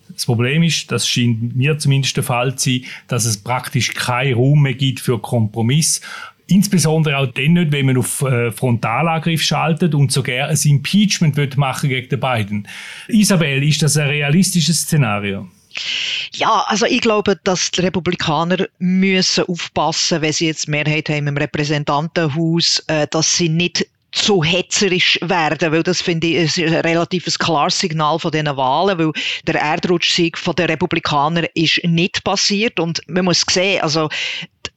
Das 0.10 0.26
Problem 0.26 0.64
ist, 0.64 0.92
das 0.92 1.08
scheint 1.08 1.56
mir 1.56 1.78
zumindest 1.78 2.18
der 2.18 2.24
Fall 2.24 2.56
zu 2.56 2.70
sein, 2.70 2.86
dass 3.08 3.26
es 3.26 3.38
praktisch 3.38 3.94
keinen 3.94 4.34
Raum 4.34 4.64
mehr 4.64 4.74
gibt 4.74 5.00
für 5.00 5.20
Kompromiss. 5.20 6.02
Insbesondere 6.48 7.18
auch 7.18 7.28
dann 7.28 7.54
nicht, 7.54 7.72
wenn 7.72 7.86
man 7.86 7.98
auf 7.98 8.22
äh, 8.24 8.52
Frontalangriff 8.52 9.42
schaltet 9.42 9.96
und 9.96 10.12
sogar 10.12 10.50
ein 10.50 10.60
Impeachment 10.62 11.38
wird 11.38 11.56
machen 11.56 11.88
gegen 11.88 12.10
die 12.10 12.18
beiden. 12.18 12.68
Isabel, 13.08 13.64
ist 13.64 13.82
das 13.82 13.96
ein 13.96 14.10
realistisches 14.10 14.82
Szenario? 14.82 15.48
Ja, 16.34 16.66
also 16.68 16.86
ich 16.86 17.02
glaube, 17.02 17.40
dass 17.44 17.72
die 17.72 17.82
Republikaner 17.82 18.68
müssen 18.80 19.46
aufpassen, 19.46 20.22
wenn 20.22 20.34
sie 20.34 20.48
jetzt 20.48 20.68
Mehrheit 20.68 21.10
haben 21.10 21.28
im 21.28 21.38
Repräsentantenhaus, 21.38 22.80
äh, 22.88 23.08
dass 23.10 23.38
sie 23.38 23.50
nicht 23.50 23.86
zu 24.12 24.44
hetzerisch 24.44 25.18
werden, 25.22 25.72
weil 25.72 25.84
das 25.84 26.02
finde 26.02 26.28
ich 26.28 26.58
ein 26.58 26.74
relativ 26.74 27.26
klares 27.40 27.80
Signal 27.80 28.20
von 28.20 28.32
diesen 28.32 28.58
Wahlen, 28.58 29.00
weil 29.00 29.12
der 29.48 29.62
Erdrutschsieg 29.62 30.38
von 30.38 30.56
den 30.56 30.66
Republikanern 30.66 31.48
ist 31.54 31.82
nicht 31.84 32.24
passiert 32.24 32.80
und 32.80 33.02
man 33.08 33.26
muss 33.26 33.46
sehen, 33.50 33.82
also 33.82 34.10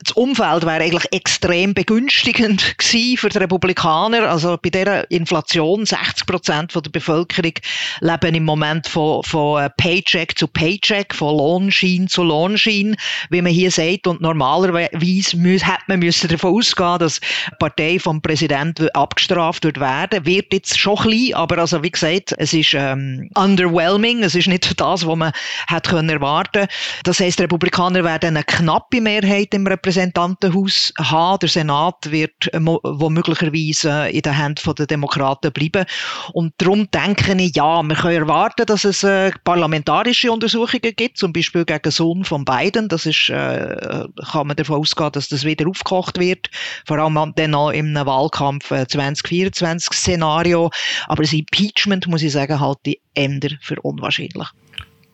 das 0.04 0.12
Umfeld 0.16 0.66
wäre 0.66 0.82
eigentlich 0.82 1.12
extrem 1.12 1.72
begünstigend 1.72 2.76
gewesen 2.78 3.16
für 3.16 3.28
die 3.30 3.38
Republikaner. 3.38 4.28
Also 4.28 4.58
bei 4.62 4.68
dieser 4.68 5.10
Inflation, 5.10 5.86
60 5.86 6.26
Prozent 6.26 6.74
der 6.74 6.90
Bevölkerung 6.90 7.52
leben 8.00 8.34
im 8.34 8.44
Moment 8.44 8.86
von, 8.86 9.22
von 9.22 9.62
äh, 9.62 9.70
Paycheck 9.70 10.36
zu 10.38 10.46
Paycheck, 10.46 11.14
von 11.14 11.36
Lohnschein 11.36 12.08
zu 12.08 12.22
Lohnschein, 12.22 12.96
wie 13.30 13.40
man 13.40 13.52
hier 13.52 13.70
sagt. 13.70 14.06
Und 14.06 14.20
normalerweise 14.20 14.90
hätte 14.92 15.84
man 15.86 15.98
müssen 15.98 16.28
davon 16.28 16.58
ausgehen, 16.58 16.98
dass 16.98 17.20
die 17.20 17.56
Partei 17.58 17.98
vom 17.98 18.20
Präsidenten 18.20 18.90
abgestraft 18.90 19.64
wird 19.64 19.80
werden. 19.80 20.26
Wird 20.26 20.52
jetzt 20.52 20.78
schon 20.78 20.96
klein, 20.96 21.34
aber 21.34 21.58
also 21.58 21.82
wie 21.82 21.90
gesagt, 21.90 22.34
es 22.38 22.52
ist 22.52 22.74
ähm, 22.74 23.30
underwhelming. 23.34 24.22
Es 24.22 24.34
ist 24.34 24.48
nicht 24.48 24.78
das, 24.78 25.06
was 25.06 25.16
man 25.16 25.32
hätte 25.66 25.90
können 25.90 26.10
erwarten. 26.10 26.66
Das 27.04 27.20
heißt, 27.20 27.38
die 27.38 27.44
Republikaner 27.44 28.04
werden 28.04 28.36
eine 28.36 28.44
knappe 28.44 29.00
Mehrheit 29.00 29.54
im 29.54 29.66
Repräsentantenhaus 29.94 30.92
haben. 30.98 31.38
Der 31.40 31.48
Senat 31.48 32.10
wird 32.10 32.52
äh, 32.52 32.60
womöglicherweise 32.60 34.08
in 34.08 34.22
den 34.22 34.36
Händen 34.36 34.74
der 34.74 34.86
Demokraten 34.86 35.52
bleiben. 35.52 35.86
Und 36.32 36.54
darum 36.58 36.88
denke 36.90 37.34
ich, 37.34 37.56
ja, 37.56 37.82
wir 37.82 37.96
können 37.96 38.22
erwarten, 38.22 38.66
dass 38.66 38.84
es 38.84 39.02
äh, 39.02 39.30
parlamentarische 39.44 40.32
Untersuchungen 40.32 40.94
gibt, 40.96 41.18
zum 41.18 41.32
Beispiel 41.32 41.64
gegen 41.64 41.82
den 41.82 41.92
Sohn 41.92 42.24
von 42.24 42.44
Biden. 42.44 42.88
Das 42.88 43.06
ist, 43.06 43.28
äh, 43.28 44.06
kann 44.30 44.46
man 44.46 44.56
davon 44.56 44.80
ausgehen, 44.80 45.12
dass 45.12 45.28
das 45.28 45.44
wieder 45.44 45.68
aufgekocht 45.68 46.18
wird. 46.18 46.50
Vor 46.86 46.98
allem 46.98 47.32
dann 47.36 47.50
noch 47.52 47.70
im 47.70 47.94
Wahlkampf 47.94 48.68
2024 48.68 49.90
äh, 49.90 49.94
Szenario. 49.94 50.70
Aber 51.06 51.22
das 51.22 51.32
Impeachment, 51.32 52.06
muss 52.06 52.22
ich 52.22 52.32
sagen, 52.32 52.60
halte 52.60 52.90
ich 52.90 53.00
eher 53.14 53.40
für 53.60 53.80
unwahrscheinlich. 53.82 54.48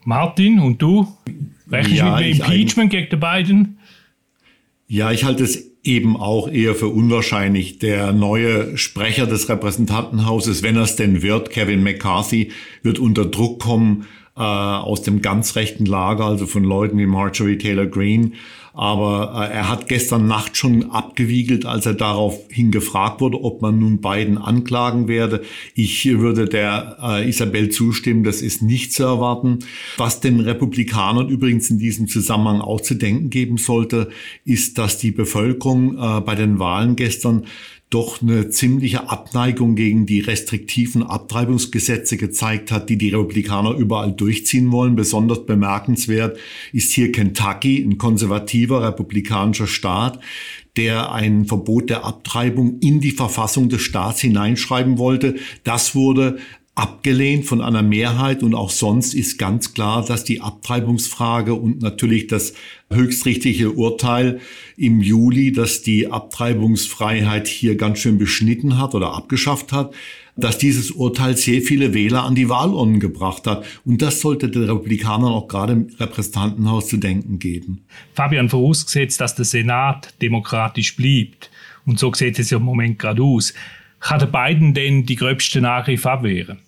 Martin, 0.04 0.60
und 0.60 0.80
du? 0.80 1.06
Rechnest 1.70 1.98
ja, 1.98 2.16
mit 2.16 2.24
dem 2.24 2.40
Impeachment 2.40 2.90
gegen 2.90 3.20
Biden? 3.20 3.79
Ja, 4.92 5.12
ich 5.12 5.22
halte 5.22 5.44
es 5.44 5.70
eben 5.84 6.16
auch 6.16 6.50
eher 6.50 6.74
für 6.74 6.88
unwahrscheinlich. 6.88 7.78
Der 7.78 8.12
neue 8.12 8.76
Sprecher 8.76 9.28
des 9.28 9.48
Repräsentantenhauses, 9.48 10.64
wenn 10.64 10.74
er 10.74 10.82
es 10.82 10.96
denn 10.96 11.22
wird, 11.22 11.50
Kevin 11.50 11.84
McCarthy, 11.84 12.50
wird 12.82 12.98
unter 12.98 13.24
Druck 13.24 13.62
kommen 13.62 14.08
äh, 14.36 14.40
aus 14.40 15.02
dem 15.02 15.22
ganz 15.22 15.54
rechten 15.54 15.86
Lager, 15.86 16.24
also 16.24 16.44
von 16.44 16.64
Leuten 16.64 16.98
wie 16.98 17.06
Marjorie 17.06 17.56
Taylor 17.56 17.86
Greene, 17.86 18.32
aber 18.72 19.48
äh, 19.50 19.52
er 19.52 19.68
hat 19.68 19.88
gestern 19.88 20.26
Nacht 20.26 20.56
schon 20.56 20.90
abgewiegelt, 20.90 21.66
als 21.66 21.86
er 21.86 21.94
daraufhin 21.94 22.70
gefragt 22.70 23.20
wurde, 23.20 23.42
ob 23.42 23.62
man 23.62 23.78
nun 23.78 24.00
beiden 24.00 24.38
anklagen 24.38 25.08
werde. 25.08 25.42
Ich 25.74 26.06
würde 26.06 26.46
der 26.46 26.96
äh, 27.02 27.28
Isabel 27.28 27.70
zustimmen, 27.70 28.24
das 28.24 28.42
ist 28.42 28.62
nicht 28.62 28.92
zu 28.92 29.02
erwarten. 29.02 29.60
Was 29.96 30.20
den 30.20 30.40
Republikanern 30.40 31.28
übrigens 31.28 31.70
in 31.70 31.78
diesem 31.78 32.08
Zusammenhang 32.08 32.60
auch 32.60 32.80
zu 32.80 32.94
denken 32.94 33.30
geben 33.30 33.56
sollte, 33.56 34.10
ist, 34.44 34.78
dass 34.78 34.98
die 34.98 35.10
Bevölkerung 35.10 35.98
äh, 35.98 36.20
bei 36.20 36.34
den 36.34 36.58
Wahlen 36.58 36.96
gestern 36.96 37.46
doch 37.90 38.22
eine 38.22 38.48
ziemliche 38.50 39.10
Abneigung 39.10 39.74
gegen 39.74 40.06
die 40.06 40.20
restriktiven 40.20 41.02
Abtreibungsgesetze 41.02 42.16
gezeigt 42.16 42.70
hat, 42.70 42.88
die 42.88 42.96
die 42.96 43.10
Republikaner 43.10 43.72
überall 43.72 44.12
durchziehen 44.12 44.70
wollen. 44.70 44.94
Besonders 44.94 45.44
bemerkenswert 45.44 46.38
ist 46.72 46.92
hier 46.92 47.10
Kentucky, 47.10 47.82
ein 47.82 47.98
konservativer 47.98 48.86
republikanischer 48.86 49.66
Staat, 49.66 50.20
der 50.76 51.12
ein 51.12 51.46
Verbot 51.46 51.90
der 51.90 52.04
Abtreibung 52.04 52.78
in 52.78 53.00
die 53.00 53.10
Verfassung 53.10 53.68
des 53.68 53.82
Staats 53.82 54.20
hineinschreiben 54.20 54.96
wollte. 54.96 55.34
Das 55.64 55.96
wurde 55.96 56.38
abgelehnt 56.80 57.44
von 57.44 57.60
einer 57.60 57.82
Mehrheit 57.82 58.42
und 58.42 58.54
auch 58.54 58.70
sonst 58.70 59.12
ist 59.12 59.36
ganz 59.36 59.74
klar, 59.74 60.02
dass 60.02 60.24
die 60.24 60.40
Abtreibungsfrage 60.40 61.52
und 61.52 61.82
natürlich 61.82 62.26
das 62.26 62.54
höchstrichtige 62.90 63.72
Urteil 63.72 64.40
im 64.78 65.02
Juli, 65.02 65.52
dass 65.52 65.82
die 65.82 66.10
Abtreibungsfreiheit 66.10 67.48
hier 67.48 67.76
ganz 67.76 67.98
schön 67.98 68.16
beschnitten 68.16 68.78
hat 68.78 68.94
oder 68.94 69.12
abgeschafft 69.12 69.72
hat, 69.72 69.92
dass 70.36 70.56
dieses 70.56 70.90
Urteil 70.90 71.36
sehr 71.36 71.60
viele 71.60 71.92
Wähler 71.92 72.24
an 72.24 72.34
die 72.34 72.48
Wahlurnen 72.48 72.98
gebracht 72.98 73.46
hat. 73.46 73.62
Und 73.84 74.00
das 74.00 74.22
sollte 74.22 74.48
den 74.48 74.62
Republikanern 74.62 75.32
auch 75.32 75.48
gerade 75.48 75.74
im 75.74 75.90
Repräsentantenhaus 75.98 76.88
zu 76.88 76.96
denken 76.96 77.38
geben. 77.38 77.84
Fabian, 78.14 78.48
vorausgesetzt, 78.48 79.20
dass 79.20 79.34
der 79.34 79.44
Senat 79.44 80.14
demokratisch 80.22 80.96
bleibt, 80.96 81.50
und 81.84 81.98
so 81.98 82.10
sieht 82.14 82.38
es 82.38 82.48
ja 82.48 82.56
im 82.56 82.64
Moment 82.64 82.98
gerade 82.98 83.22
aus, 83.22 83.52
kann 83.98 84.18
der 84.18 84.28
Biden 84.28 84.72
denn 84.72 85.04
die 85.04 85.16
gröbsten 85.16 85.66
Angriffe 85.66 86.10
abwehren? 86.10 86.58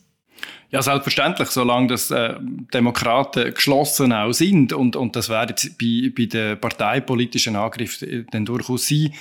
Ja, 0.74 0.80
selbstverständlich, 0.80 1.50
solange 1.50 1.88
das 1.88 2.10
äh, 2.10 2.34
Demokraten 2.72 3.52
geschlossen 3.52 4.10
auch 4.10 4.32
sind 4.32 4.72
und, 4.72 4.96
und 4.96 5.14
das 5.14 5.28
wäre 5.28 5.48
jetzt 5.50 5.76
bei, 5.78 6.10
bei 6.16 6.24
den 6.24 6.58
parteipolitischen 6.58 7.56
Angriffen 7.56 8.08
äh, 8.08 8.24
dann 8.30 8.46
durchaus 8.46 8.88
sein, 8.88 9.12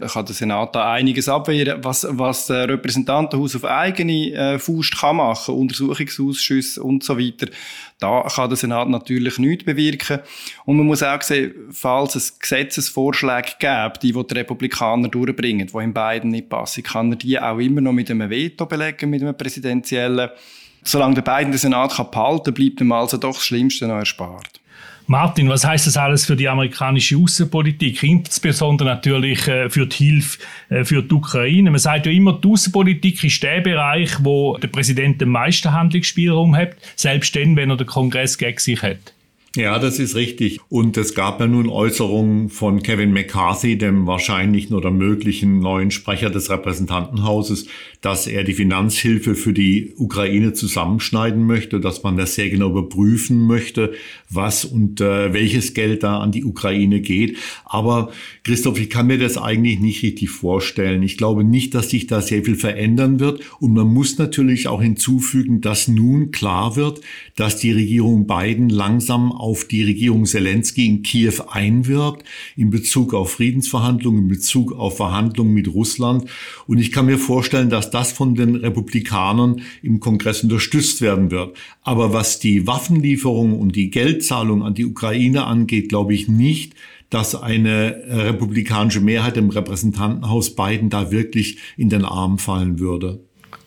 kann 0.00 0.26
der 0.26 0.34
Senat 0.34 0.74
da 0.74 0.90
einiges 0.90 1.28
abwehren. 1.28 1.84
Was, 1.84 2.08
was 2.10 2.48
das 2.48 2.68
Repräsentantenhaus 2.68 3.54
auf 3.54 3.64
eigene 3.64 4.32
äh, 4.32 4.58
Faust 4.58 4.98
kann 4.98 5.18
machen, 5.18 5.54
Untersuchungsausschüsse 5.54 6.82
und 6.82 7.04
so 7.04 7.16
weiter, 7.16 7.46
da 8.00 8.22
kann 8.22 8.48
der 8.48 8.56
Senat 8.56 8.88
natürlich 8.88 9.38
nichts 9.38 9.64
bewirken. 9.64 10.18
Und 10.64 10.76
man 10.76 10.86
muss 10.86 11.04
auch 11.04 11.22
sehen, 11.22 11.54
falls 11.70 12.16
es 12.16 12.36
Gesetzesvorschläge 12.36 13.52
gäbe, 13.60 13.92
die, 14.02 14.10
die 14.12 14.26
die 14.26 14.34
Republikaner 14.34 15.06
durchbringen, 15.06 15.68
die 15.68 15.84
in 15.84 15.94
beiden 15.94 16.32
nicht 16.32 16.48
passen, 16.48 16.82
kann 16.82 17.12
er 17.12 17.16
die 17.16 17.38
auch 17.40 17.58
immer 17.60 17.80
noch 17.80 17.92
mit 17.92 18.10
einem 18.10 18.28
Veto 18.28 18.66
belegen, 18.66 19.08
mit 19.08 19.22
einem 19.22 19.36
präsidentiellen 19.36 20.30
solange 20.82 21.14
der 21.14 21.22
beiden 21.22 21.52
den 21.52 21.58
Senat 21.58 21.92
kann 21.92 22.10
behalten 22.10 22.54
bleibt 22.54 22.80
ihm 22.80 22.92
also 22.92 23.16
doch 23.16 23.34
das 23.34 23.44
Schlimmste 23.44 23.86
noch 23.86 23.96
erspart. 23.96 24.60
Martin, 25.08 25.48
was 25.48 25.64
heißt 25.64 25.86
das 25.86 25.96
alles 25.96 26.26
für 26.26 26.34
die 26.34 26.48
amerikanische 26.48 27.16
Außenpolitik, 27.16 28.02
insbesondere 28.02 28.88
natürlich 28.88 29.46
äh, 29.46 29.70
für 29.70 29.86
die 29.86 29.96
Hilfe 29.96 30.38
äh, 30.68 30.84
für 30.84 31.00
die 31.00 31.14
Ukraine? 31.14 31.70
Man 31.70 31.78
sagt 31.78 32.06
ja 32.06 32.12
immer, 32.12 32.32
die 32.32 32.48
Außenpolitik 32.48 33.22
ist 33.22 33.40
der 33.40 33.60
Bereich, 33.60 34.10
wo 34.24 34.56
der 34.58 34.66
Präsident 34.66 35.20
den 35.20 35.28
meisten 35.28 35.72
Handlungsspielraum 35.72 36.56
hat, 36.56 36.74
selbst 36.96 37.36
dann, 37.36 37.54
wenn 37.54 37.70
er 37.70 37.76
den 37.76 37.86
Kongress 37.86 38.36
gegen 38.36 38.58
sich 38.58 38.82
hat. 38.82 39.14
Ja, 39.56 39.78
das 39.78 39.98
ist 39.98 40.16
richtig. 40.16 40.60
Und 40.68 40.98
es 40.98 41.14
gab 41.14 41.40
ja 41.40 41.46
nun 41.46 41.70
Äußerungen 41.70 42.50
von 42.50 42.82
Kevin 42.82 43.14
McCarthy, 43.14 43.78
dem 43.78 44.06
wahrscheinlichen 44.06 44.76
oder 44.76 44.90
möglichen 44.90 45.60
neuen 45.60 45.90
Sprecher 45.90 46.28
des 46.28 46.50
Repräsentantenhauses, 46.50 47.66
dass 48.02 48.26
er 48.26 48.44
die 48.44 48.52
Finanzhilfe 48.52 49.34
für 49.34 49.54
die 49.54 49.94
Ukraine 49.96 50.52
zusammenschneiden 50.52 51.46
möchte, 51.46 51.80
dass 51.80 52.02
man 52.02 52.18
das 52.18 52.34
sehr 52.34 52.50
genau 52.50 52.68
überprüfen 52.68 53.46
möchte, 53.46 53.94
was 54.28 54.66
und 54.66 55.00
äh, 55.00 55.32
welches 55.32 55.72
Geld 55.72 56.02
da 56.02 56.18
an 56.20 56.32
die 56.32 56.44
Ukraine 56.44 57.00
geht. 57.00 57.38
Aber 57.64 58.12
Christoph, 58.44 58.78
ich 58.78 58.90
kann 58.90 59.06
mir 59.06 59.18
das 59.18 59.38
eigentlich 59.38 59.80
nicht 59.80 60.02
richtig 60.02 60.28
vorstellen. 60.28 61.02
Ich 61.02 61.16
glaube 61.16 61.44
nicht, 61.44 61.74
dass 61.74 61.88
sich 61.88 62.06
da 62.06 62.20
sehr 62.20 62.44
viel 62.44 62.56
verändern 62.56 63.20
wird. 63.20 63.40
Und 63.58 63.72
man 63.72 63.86
muss 63.86 64.18
natürlich 64.18 64.68
auch 64.68 64.82
hinzufügen, 64.82 65.62
dass 65.62 65.88
nun 65.88 66.30
klar 66.30 66.76
wird, 66.76 67.00
dass 67.36 67.56
die 67.56 67.72
Regierung 67.72 68.26
Biden 68.26 68.68
langsam 68.68 69.32
auf 69.46 69.64
die 69.64 69.84
Regierung 69.84 70.26
Zelensky 70.26 70.86
in 70.86 71.02
Kiew 71.02 71.34
einwirkt, 71.48 72.24
in 72.56 72.70
Bezug 72.70 73.14
auf 73.14 73.30
Friedensverhandlungen, 73.30 74.22
in 74.22 74.28
Bezug 74.28 74.72
auf 74.72 74.96
Verhandlungen 74.96 75.54
mit 75.54 75.72
Russland. 75.72 76.28
Und 76.66 76.78
ich 76.78 76.90
kann 76.90 77.06
mir 77.06 77.16
vorstellen, 77.16 77.70
dass 77.70 77.92
das 77.92 78.10
von 78.10 78.34
den 78.34 78.56
Republikanern 78.56 79.62
im 79.82 80.00
Kongress 80.00 80.42
unterstützt 80.42 81.00
werden 81.00 81.30
wird. 81.30 81.56
Aber 81.82 82.12
was 82.12 82.40
die 82.40 82.66
Waffenlieferung 82.66 83.56
und 83.56 83.76
die 83.76 83.90
Geldzahlung 83.90 84.64
an 84.64 84.74
die 84.74 84.84
Ukraine 84.84 85.44
angeht, 85.44 85.90
glaube 85.90 86.12
ich 86.12 86.26
nicht, 86.26 86.74
dass 87.08 87.40
eine 87.40 88.02
republikanische 88.08 89.00
Mehrheit 89.00 89.36
im 89.36 89.50
Repräsentantenhaus 89.50 90.56
Biden 90.56 90.90
da 90.90 91.12
wirklich 91.12 91.58
in 91.76 91.88
den 91.88 92.04
Arm 92.04 92.38
fallen 92.38 92.80
würde. 92.80 93.20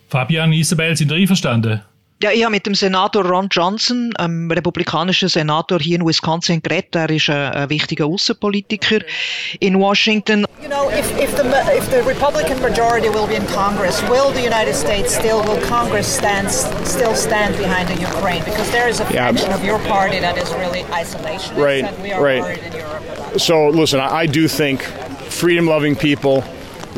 Fabian 0.10 0.52
Isabel, 0.52 0.98
sind 0.98 1.10
Sie 1.10 1.16
einverstanden? 1.16 1.82
Ja, 2.22 2.32
ich 2.32 2.44
habe 2.44 2.52
mit 2.52 2.66
dem 2.66 2.76
Senator 2.76 3.24
Ron 3.26 3.48
Johnson, 3.50 4.14
einem 4.18 4.52
republikanischen 4.52 5.30
Senator 5.30 5.80
hier 5.80 5.98
in 5.98 6.06
Wisconsin, 6.06 6.62
geredet. 6.62 6.94
Er 6.94 7.10
ist 7.10 7.30
ein, 7.30 7.54
ein 7.54 7.70
wichtiger 7.70 8.08
Außenpolitiker 8.08 9.00
in 9.62 9.80
Washington. 9.80 10.46
You 10.62 10.68
know, 10.68 10.90
if, 10.90 11.10
if, 11.18 11.34
the, 11.38 11.46
if 11.74 11.90
the 11.90 12.04
Republican 12.04 12.62
majority 12.62 13.08
will 13.08 13.26
be 13.26 13.36
in 13.36 13.48
Congress, 13.48 14.02
will 14.10 14.32
the 14.34 14.42
United 14.42 14.76
States 14.76 15.16
still, 15.16 15.42
will 15.44 15.62
Congress 15.70 16.14
stand, 16.14 16.52
still 16.52 17.16
stand 17.16 17.58
behind 17.58 17.88
the 17.88 18.02
Ukraine? 18.02 18.44
Because 18.44 18.70
there 18.72 18.90
is 18.90 19.00
a 19.00 19.06
faction 19.06 19.48
yeah. 19.48 19.56
of 19.56 19.64
your 19.64 19.80
party 19.88 20.20
that 20.20 20.38
is 20.38 20.52
really 20.56 20.84
isolationist, 20.92 21.56
right, 21.56 21.86
and 21.86 22.04
we 22.04 22.12
are 22.12 22.22
right. 22.22 22.42
worried 22.42 22.64
in 22.66 22.74
Europe. 22.74 23.40
So, 23.40 23.70
listen, 23.70 24.02
I, 24.02 24.24
I 24.24 24.26
do 24.26 24.50
think 24.50 24.82
freedom-loving 25.30 25.96
people 25.96 26.44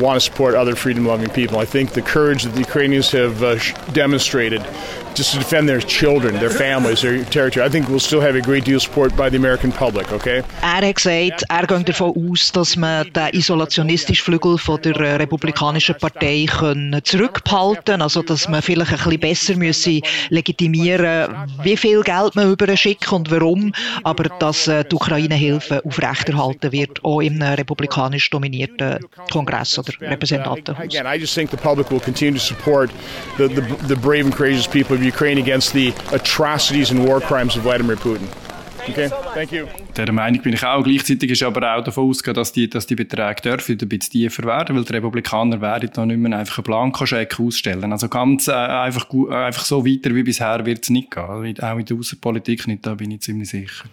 want 0.00 0.16
to 0.16 0.20
support 0.20 0.56
other 0.56 0.74
freedom-loving 0.74 1.30
people. 1.30 1.60
I 1.60 1.64
think 1.64 1.92
the 1.92 2.02
courage 2.02 2.42
that 2.42 2.54
the 2.54 2.60
Ukrainians 2.60 3.12
have 3.12 3.40
uh, 3.44 3.58
demonstrated 3.92 4.66
just 5.14 5.32
to 5.32 5.38
defend 5.38 5.68
their 5.68 5.80
children, 5.80 6.34
their 6.34 6.50
families, 6.50 7.00
their 7.00 7.24
territory. 7.24 7.64
I 7.66 7.70
think 7.70 7.88
we'll 7.88 8.00
still 8.00 8.20
have 8.20 8.36
a 8.36 8.40
great 8.40 8.64
deal 8.64 8.76
of 8.76 8.82
support 8.82 9.16
by 9.16 9.28
the 9.30 9.36
American 9.36 9.72
public, 9.72 10.12
okay? 10.12 10.42
Er 10.62 10.86
hat 10.86 10.94
gesagt, 10.94 11.44
er 11.48 11.66
geht 11.66 11.88
davon 11.88 12.14
aus, 12.16 12.52
dass 12.52 12.76
man 12.76 13.10
den 13.12 13.28
isolationistischen 13.32 14.24
Flügel 14.24 14.58
von 14.58 14.80
der 14.82 15.18
Republikanischen 15.18 15.96
Partei 15.98 16.46
können 16.46 17.00
zurückhalten 17.04 18.02
also 18.02 18.22
dass 18.22 18.48
man 18.48 18.62
vielleicht 18.62 18.92
ein 18.92 18.98
bisschen 18.98 19.20
besser 19.20 19.56
müsse 19.56 20.00
legitimieren 20.30 21.28
wie 21.62 21.76
viel 21.76 22.02
Geld 22.02 22.34
man 22.34 22.52
überschickt 22.52 23.10
und 23.12 23.30
warum, 23.30 23.72
aber 24.04 24.24
dass 24.24 24.64
die 24.64 24.94
Ukraine-Hilfe 24.94 25.84
aufrechterhalten 25.84 26.72
wird, 26.72 27.04
auch 27.04 27.20
im 27.20 27.40
republikanisch 27.42 28.30
dominierten 28.30 28.98
Kongress 29.30 29.78
oder 29.78 29.92
Repräsentantenhaus. 30.00 30.84
Again, 30.84 31.06
I 31.06 31.18
just 31.18 31.34
think 31.34 31.50
the 31.50 31.56
public 31.56 31.90
will 31.90 32.00
continue 32.00 32.38
to 32.38 32.44
support 32.44 32.90
the, 33.38 33.48
the, 33.48 33.62
the 33.88 33.96
brave 33.96 34.24
and 34.24 34.34
courageous 34.34 34.66
people 34.66 34.96
of 35.02 35.14
Ukraine 35.14 35.38
against 35.38 35.72
the 35.72 35.92
atrocities 36.12 36.90
and 36.90 37.06
war 37.06 37.20
crimes 37.20 37.56
of 37.56 37.62
Vladimir 37.62 37.96
Putin. 37.96 38.28
Okay, 38.88 39.08
thank 39.34 39.52
you. 39.52 39.66
Der 39.96 40.10
Meinung 40.12 40.42
bin 40.42 40.54
ich 40.54 40.64
auch. 40.64 40.82
Gleichzeitig 40.82 41.30
ist 41.30 41.42
aber 41.44 41.76
auch 41.76 41.84
davon 41.84 42.08
ausgegangen, 42.08 42.36
dass 42.36 42.52
die, 42.52 42.68
dass 42.68 42.86
die 42.86 42.96
Beträge 42.96 43.40
dürfen 43.42 43.78
ein 43.80 43.88
bisschen 43.88 44.12
tiefer 44.12 44.42
werden, 44.44 44.74
weil 44.74 44.84
die 44.84 44.92
Republikaner 44.92 45.60
werden 45.60 45.90
da 45.92 46.04
nicht 46.04 46.18
mehr 46.18 46.36
einfach 46.36 46.58
einen 46.58 46.64
Blankoscheck 46.64 47.38
ausstellen. 47.38 47.92
Also 47.92 48.08
ganz 48.08 48.48
äh, 48.48 48.52
einfach, 48.52 49.08
einfach 49.10 49.64
so 49.64 49.86
weiter 49.86 50.12
wie 50.14 50.24
bisher 50.24 50.66
wird 50.66 50.82
es 50.82 50.90
nicht 50.90 51.12
gehen. 51.12 51.22
Auch 51.22 51.42
in 51.42 51.54
der 51.54 51.96
Außenpolitik 51.96 52.66
nicht, 52.66 52.84
da 52.84 52.94
bin 52.94 53.12
ich 53.12 53.20
ziemlich 53.20 53.50
sicher. 53.50 53.84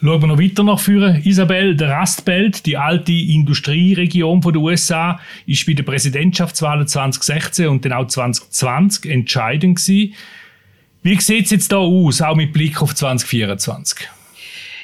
Schauen 0.00 0.20
wir 0.20 0.26
noch 0.26 0.40
weiter 0.40 0.64
nach 0.64 0.80
vorne. 0.80 1.20
Isabel, 1.24 1.76
der 1.76 1.90
Rastbelt, 1.90 2.66
die 2.66 2.76
alte 2.76 3.12
Industrieregion 3.12 4.40
der 4.40 4.56
USA, 4.56 5.20
ist 5.46 5.64
bei 5.64 5.74
den 5.74 5.84
Präsidentschaftswahlen 5.84 6.88
2016 6.88 7.68
und 7.68 7.84
dann 7.84 7.92
auch 7.92 8.08
2020 8.08 9.12
entscheidend 9.12 9.78
gewesen. 9.78 10.14
Wie 11.02 11.20
sieht 11.20 11.46
es 11.46 11.50
jetzt 11.50 11.72
da 11.72 11.78
aus, 11.78 12.22
auch 12.22 12.36
mit 12.36 12.52
Blick 12.52 12.80
auf 12.80 12.94
2024? 12.94 14.08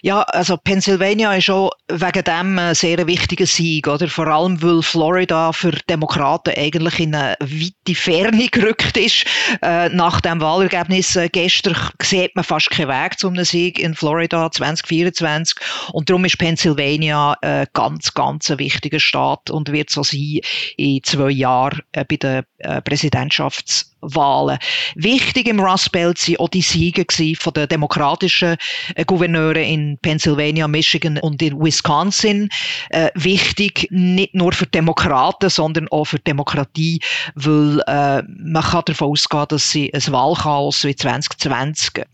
Ja, 0.03 0.23
also 0.23 0.57
Pennsylvania 0.57 1.35
ist 1.35 1.45
schon 1.45 1.71
wegen 1.89 2.25
dem 2.25 2.59
ein 2.59 2.75
sehr 2.75 3.05
wichtiger 3.07 3.47
Sieg, 3.47 3.89
oder? 3.89 4.09
Vor 4.09 4.29
allem, 4.29 4.63
weil 4.63 4.83
Florida 4.83 5.53
für 5.53 5.73
Demokraten 5.89 6.55
eigentlich 6.57 7.01
in 7.01 7.15
eine 7.15 7.37
weite 7.41 7.95
Ferne 7.99 8.49
gerückt 8.53 8.97
ist. 8.97 9.25
Äh, 9.63 9.89
nach 9.89 10.21
dem 10.21 10.41
Wahlergebnis 10.41 11.17
äh, 11.17 11.29
gestern 11.29 11.77
sieht 12.01 12.37
man 12.37 12.45
fast 12.45 12.71
keinen 12.71 12.89
Weg 12.89 13.19
zu 13.19 13.29
einem 13.29 13.45
Sieg 13.45 13.79
in 13.79 13.95
Florida 13.95 14.51
2024. 14.51 15.57
Und 15.93 16.09
darum 16.09 16.25
ist 16.25 16.39
Pennsylvania 16.39 17.37
äh, 17.43 17.67
ganz, 17.73 18.15
ganz 18.15 18.51
ein 18.51 18.59
wichtiger 18.59 19.01
Staat 19.01 19.51
und 19.51 19.73
wird 19.73 19.91
so 19.91 20.05
sein 20.05 20.41
in 20.77 21.03
zwei 21.03 21.31
Jahren 21.31 21.83
äh, 21.93 22.05
bei 22.05 22.17
den 22.17 22.45
äh, 22.59 22.81
Präsidentschafts 22.83 23.97
Wahlen. 24.01 24.59
Wichtig 24.95 25.49
im 25.49 25.61
Rust 25.61 25.93
Belt 25.93 26.19
sind 26.19 26.41
auch 26.41 26.49
die 26.49 26.63
Siege 26.63 27.05
von 27.39 27.53
den 27.53 27.69
demokratischen 27.69 28.57
äh, 28.95 29.05
Gouverneuren 29.05 29.63
in 29.63 29.99
Pennsylvania, 29.99 30.69
Michigan 30.69 31.19
und 31.19 31.43
in 31.43 31.59
Wisconsin. 31.59 32.49
Äh, 32.91 33.11
wichtig 33.15 33.89
nicht 33.91 34.35
nur 34.35 34.53
für 34.53 34.67
Demokraten, 34.67 35.51
sondern 35.51 35.89
auch 35.89 36.05
für 36.05 36.19
Demokratie, 36.19 37.01
weil 37.35 37.81
äh, 37.87 38.23
man 38.27 38.63
kann 38.63 38.83
davon 38.87 39.11
ausgehen, 39.11 39.47
dass 39.49 39.71
sie 39.71 39.93
ein 39.93 40.13
Wahlchaos 40.13 40.85
wie 40.85 40.95
2020 40.95 42.05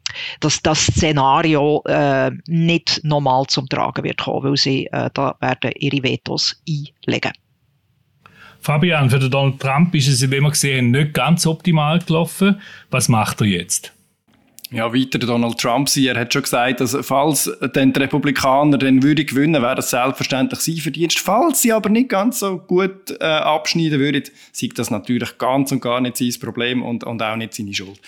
dass 0.40 0.62
das 0.62 0.86
Szenario 0.86 1.82
äh, 1.86 2.30
nicht 2.46 3.00
normal 3.02 3.46
zum 3.48 3.68
Tragen 3.68 4.04
wird 4.04 4.18
kommen, 4.18 4.44
weil 4.44 4.56
sie 4.56 4.86
äh, 4.86 5.10
da 5.12 5.36
werden 5.40 5.72
ihre 5.76 6.02
Vetos 6.02 6.56
einlegen. 6.68 7.32
Fabian, 8.64 9.10
für 9.10 9.18
den 9.18 9.30
Donald 9.30 9.60
Trump 9.60 9.94
ist 9.94 10.08
es, 10.08 10.22
wie 10.22 10.40
wir 10.40 10.48
gesehen 10.48 10.86
haben, 10.86 10.90
nicht 10.92 11.12
ganz 11.12 11.46
optimal 11.46 11.98
gelaufen. 11.98 12.62
Was 12.90 13.10
macht 13.10 13.42
er 13.42 13.46
jetzt? 13.46 13.92
Ja, 14.74 14.92
weiter 14.92 15.18
Donald 15.18 15.58
Trump 15.58 15.88
sein. 15.88 16.06
Er 16.06 16.20
hat 16.20 16.32
schon 16.32 16.42
gesagt, 16.42 16.80
dass 16.80 16.96
falls 17.02 17.50
dann 17.72 17.92
die 17.92 18.00
Republikaner 18.00 18.76
dann 18.76 19.02
würde 19.02 19.24
gewinnen, 19.24 19.62
wäre 19.62 19.76
das 19.76 19.90
selbstverständlich 19.90 20.60
sein 20.60 20.76
Verdienst. 20.76 21.20
Falls 21.20 21.62
sie 21.62 21.72
aber 21.72 21.88
nicht 21.88 22.08
ganz 22.08 22.40
so 22.40 22.58
gut 22.58 23.12
äh, 23.20 23.24
abschneiden 23.24 24.00
würden, 24.00 24.24
sei 24.52 24.68
das 24.74 24.90
natürlich 24.90 25.38
ganz 25.38 25.70
und 25.70 25.80
gar 25.80 26.00
nicht 26.00 26.16
sein 26.16 26.32
Problem 26.40 26.82
und, 26.82 27.04
und 27.04 27.22
auch 27.22 27.36
nicht 27.36 27.54
seine 27.54 27.72
Schuld. 27.72 28.00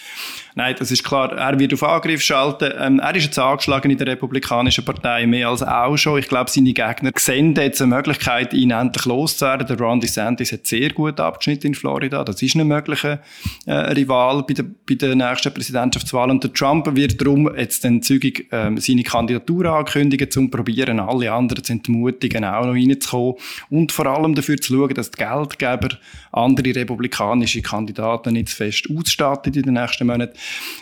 Nein, 0.56 0.74
das 0.78 0.90
ist 0.90 1.04
klar. 1.04 1.32
Er 1.32 1.58
wird 1.58 1.74
auf 1.74 1.82
Angriff 1.82 2.22
schalten. 2.22 2.72
Ähm, 2.78 2.98
er 2.98 3.14
ist 3.14 3.24
jetzt 3.24 3.38
angeschlagen 3.38 3.90
in 3.90 3.98
der 3.98 4.08
Republikanischen 4.08 4.84
Partei, 4.84 5.26
mehr 5.26 5.48
als 5.48 5.62
auch 5.62 5.96
schon. 5.96 6.18
Ich 6.18 6.28
glaube, 6.28 6.50
seine 6.50 6.72
Gegner 6.72 7.12
sehen 7.16 7.54
jetzt 7.54 7.80
eine 7.80 7.94
Möglichkeit, 7.94 8.54
ihn 8.54 8.70
endlich 8.72 9.04
loszuwerden. 9.04 9.66
Der 9.66 9.78
Ron 9.78 10.00
DeSantis 10.00 10.52
hat 10.52 10.66
sehr 10.66 10.90
gut 10.90 11.20
abgeschnitten 11.20 11.68
in 11.68 11.74
Florida. 11.74 12.24
Das 12.24 12.42
ist 12.42 12.56
ein 12.56 12.66
möglicher 12.66 13.20
äh, 13.66 13.72
Rival 13.72 14.44
bei 14.48 14.54
der, 14.54 14.64
bei 14.64 14.94
der 14.94 15.14
nächsten 15.14 15.52
Präsidentschaftswahl. 15.52 16.30
Und 16.30 16.42
der 16.42 16.52
Trump 16.56 16.94
wird 16.96 17.20
darum 17.20 17.50
jetzt 17.56 17.84
dann 17.84 18.02
zügig 18.02 18.48
ähm, 18.50 18.78
seine 18.78 19.02
Kandidatur 19.02 19.66
ankündigen, 19.66 20.28
um 20.36 20.50
probieren, 20.50 21.00
alle 21.00 21.32
anderen 21.32 21.62
zu 21.62 21.72
entmutigen, 21.72 22.44
auch 22.44 22.66
noch 22.66 22.74
reinzukommen. 22.74 23.34
Und 23.70 23.92
vor 23.92 24.06
allem 24.06 24.34
dafür 24.34 24.56
zu 24.56 24.74
schauen, 24.74 24.94
dass 24.94 25.10
die 25.10 25.18
Geldgeber 25.18 25.88
andere 26.32 26.74
republikanische 26.74 27.62
Kandidaten 27.62 28.34
nicht 28.34 28.48
zu 28.48 28.56
fest 28.56 28.88
ausstatten 28.90 29.52
in 29.54 29.62
den 29.62 29.74
nächsten 29.74 30.06
Monaten. 30.06 30.34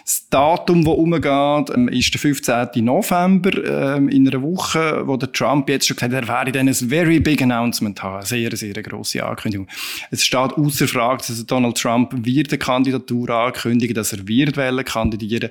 Das 0.05 0.29
Datum, 0.29 0.85
das 0.85 0.95
umgeht, 0.95 1.77
ähm, 1.77 1.89
ist 1.89 2.13
der 2.15 2.21
15. 2.21 2.85
November, 2.85 3.97
ähm, 3.97 4.09
in 4.09 4.29
einer 4.29 4.43
Woche, 4.43 5.03
wo 5.07 5.17
der 5.17 5.33
Trump 5.33 5.69
jetzt 5.69 5.87
schon 5.87 5.97
gesagt 5.97 6.15
hat, 6.15 6.23
er 6.23 6.29
werde 6.29 6.53
dann 6.53 6.69
ein 6.69 6.75
very 6.75 7.21
big 7.21 7.43
announcement 7.43 8.03
haben. 8.03 8.17
Eine 8.17 8.27
sehr, 8.27 8.57
sehr 8.57 8.75
grosse 8.75 9.25
Ankündigung. 9.25 9.69
Es 10.11 10.25
steht 10.25 10.53
außer 10.53 10.89
Frage, 10.89 11.25
dass 11.27 11.45
Donald 11.47 11.77
Trump 11.77 12.13
wird 12.25 12.51
eine 12.51 12.59
Kandidatur 12.59 13.31
ankündigen, 13.31 13.95
dass 13.95 14.13
er 14.13 14.27
wird 14.27 14.57
wählen 14.57 14.85
kandidieren. 14.85 15.51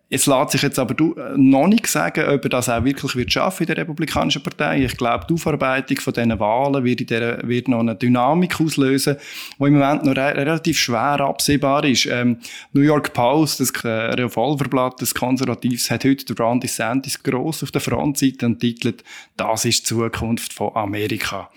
Es 0.13 0.25
lässt 0.25 0.51
sich 0.51 0.61
jetzt 0.61 0.77
aber 0.77 0.93
äh, 0.99 1.37
noch 1.37 1.67
nicht 1.67 1.87
sagen, 1.87 2.27
ob 2.27 2.43
er 2.43 2.49
das 2.49 2.67
auch 2.67 2.83
wirklich 2.83 3.15
wird 3.15 3.31
schaffen 3.31 3.63
in 3.63 3.67
der 3.67 3.77
Republikanischen 3.77 4.43
Partei. 4.43 4.83
Ich 4.83 4.97
glaube, 4.97 5.25
die 5.29 5.33
Aufarbeitung 5.33 5.97
von 6.01 6.11
diesen 6.13 6.37
Wahlen 6.37 6.83
wird, 6.83 6.99
in 6.99 7.07
der, 7.07 7.47
wird 7.47 7.69
noch 7.69 7.79
eine 7.79 7.95
Dynamik 7.95 8.59
auslösen, 8.59 9.15
die 9.57 9.63
im 9.63 9.73
Moment 9.75 10.03
noch 10.03 10.17
re 10.17 10.35
relativ 10.35 10.77
schwer 10.77 11.21
absehbar 11.21 11.85
ist. 11.85 12.07
Ähm, 12.07 12.39
New 12.73 12.81
York 12.81 13.13
Post, 13.13 13.61
das 13.61 13.71
äh, 13.85 13.87
Revolverblatt 13.87 14.99
des 14.99 15.15
Konservativs, 15.15 15.89
hat 15.89 16.03
heute 16.03 16.35
Ron 16.37 16.59
DeSantis 16.59 17.23
gross 17.23 17.63
auf 17.63 17.71
der 17.71 17.79
Frontseite 17.79 18.45
entitelt, 18.45 19.05
das 19.37 19.63
ist 19.63 19.79
die 19.79 19.95
Zukunft 19.95 20.51
von 20.51 20.75
Amerika. 20.75 21.49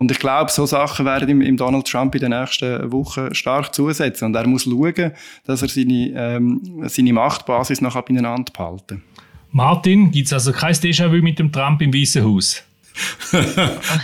Und 0.00 0.10
ich 0.10 0.18
glaube, 0.18 0.50
so 0.50 0.66
Sachen 0.66 1.06
werden 1.06 1.28
ihm, 1.28 1.42
ihm 1.42 1.56
Donald 1.56 1.86
Trump 1.86 2.12
in 2.16 2.22
den 2.22 2.30
nächsten 2.30 2.90
Wochen 2.90 3.32
stark 3.36 3.72
zusetzen. 3.72 4.26
Und 4.26 4.34
er 4.34 4.48
muss 4.48 4.64
schauen, 4.64 5.12
dass 5.44 5.62
er 5.62 5.68
seine, 5.68 6.12
ähm, 6.16 6.82
seine 6.88 7.12
Machtbasis 7.12 7.80
noch 8.00 8.06
beieinander 8.06 8.52
behalten. 8.52 9.02
Martin, 9.52 10.10
gibt 10.10 10.26
es 10.26 10.32
also 10.32 10.52
kein 10.52 10.74
Déjà-vu 10.74 11.22
mit 11.22 11.38
dem 11.38 11.50
Trump 11.50 11.82
im 11.82 11.92
Weißen 11.92 12.24
Haus? 12.24 12.62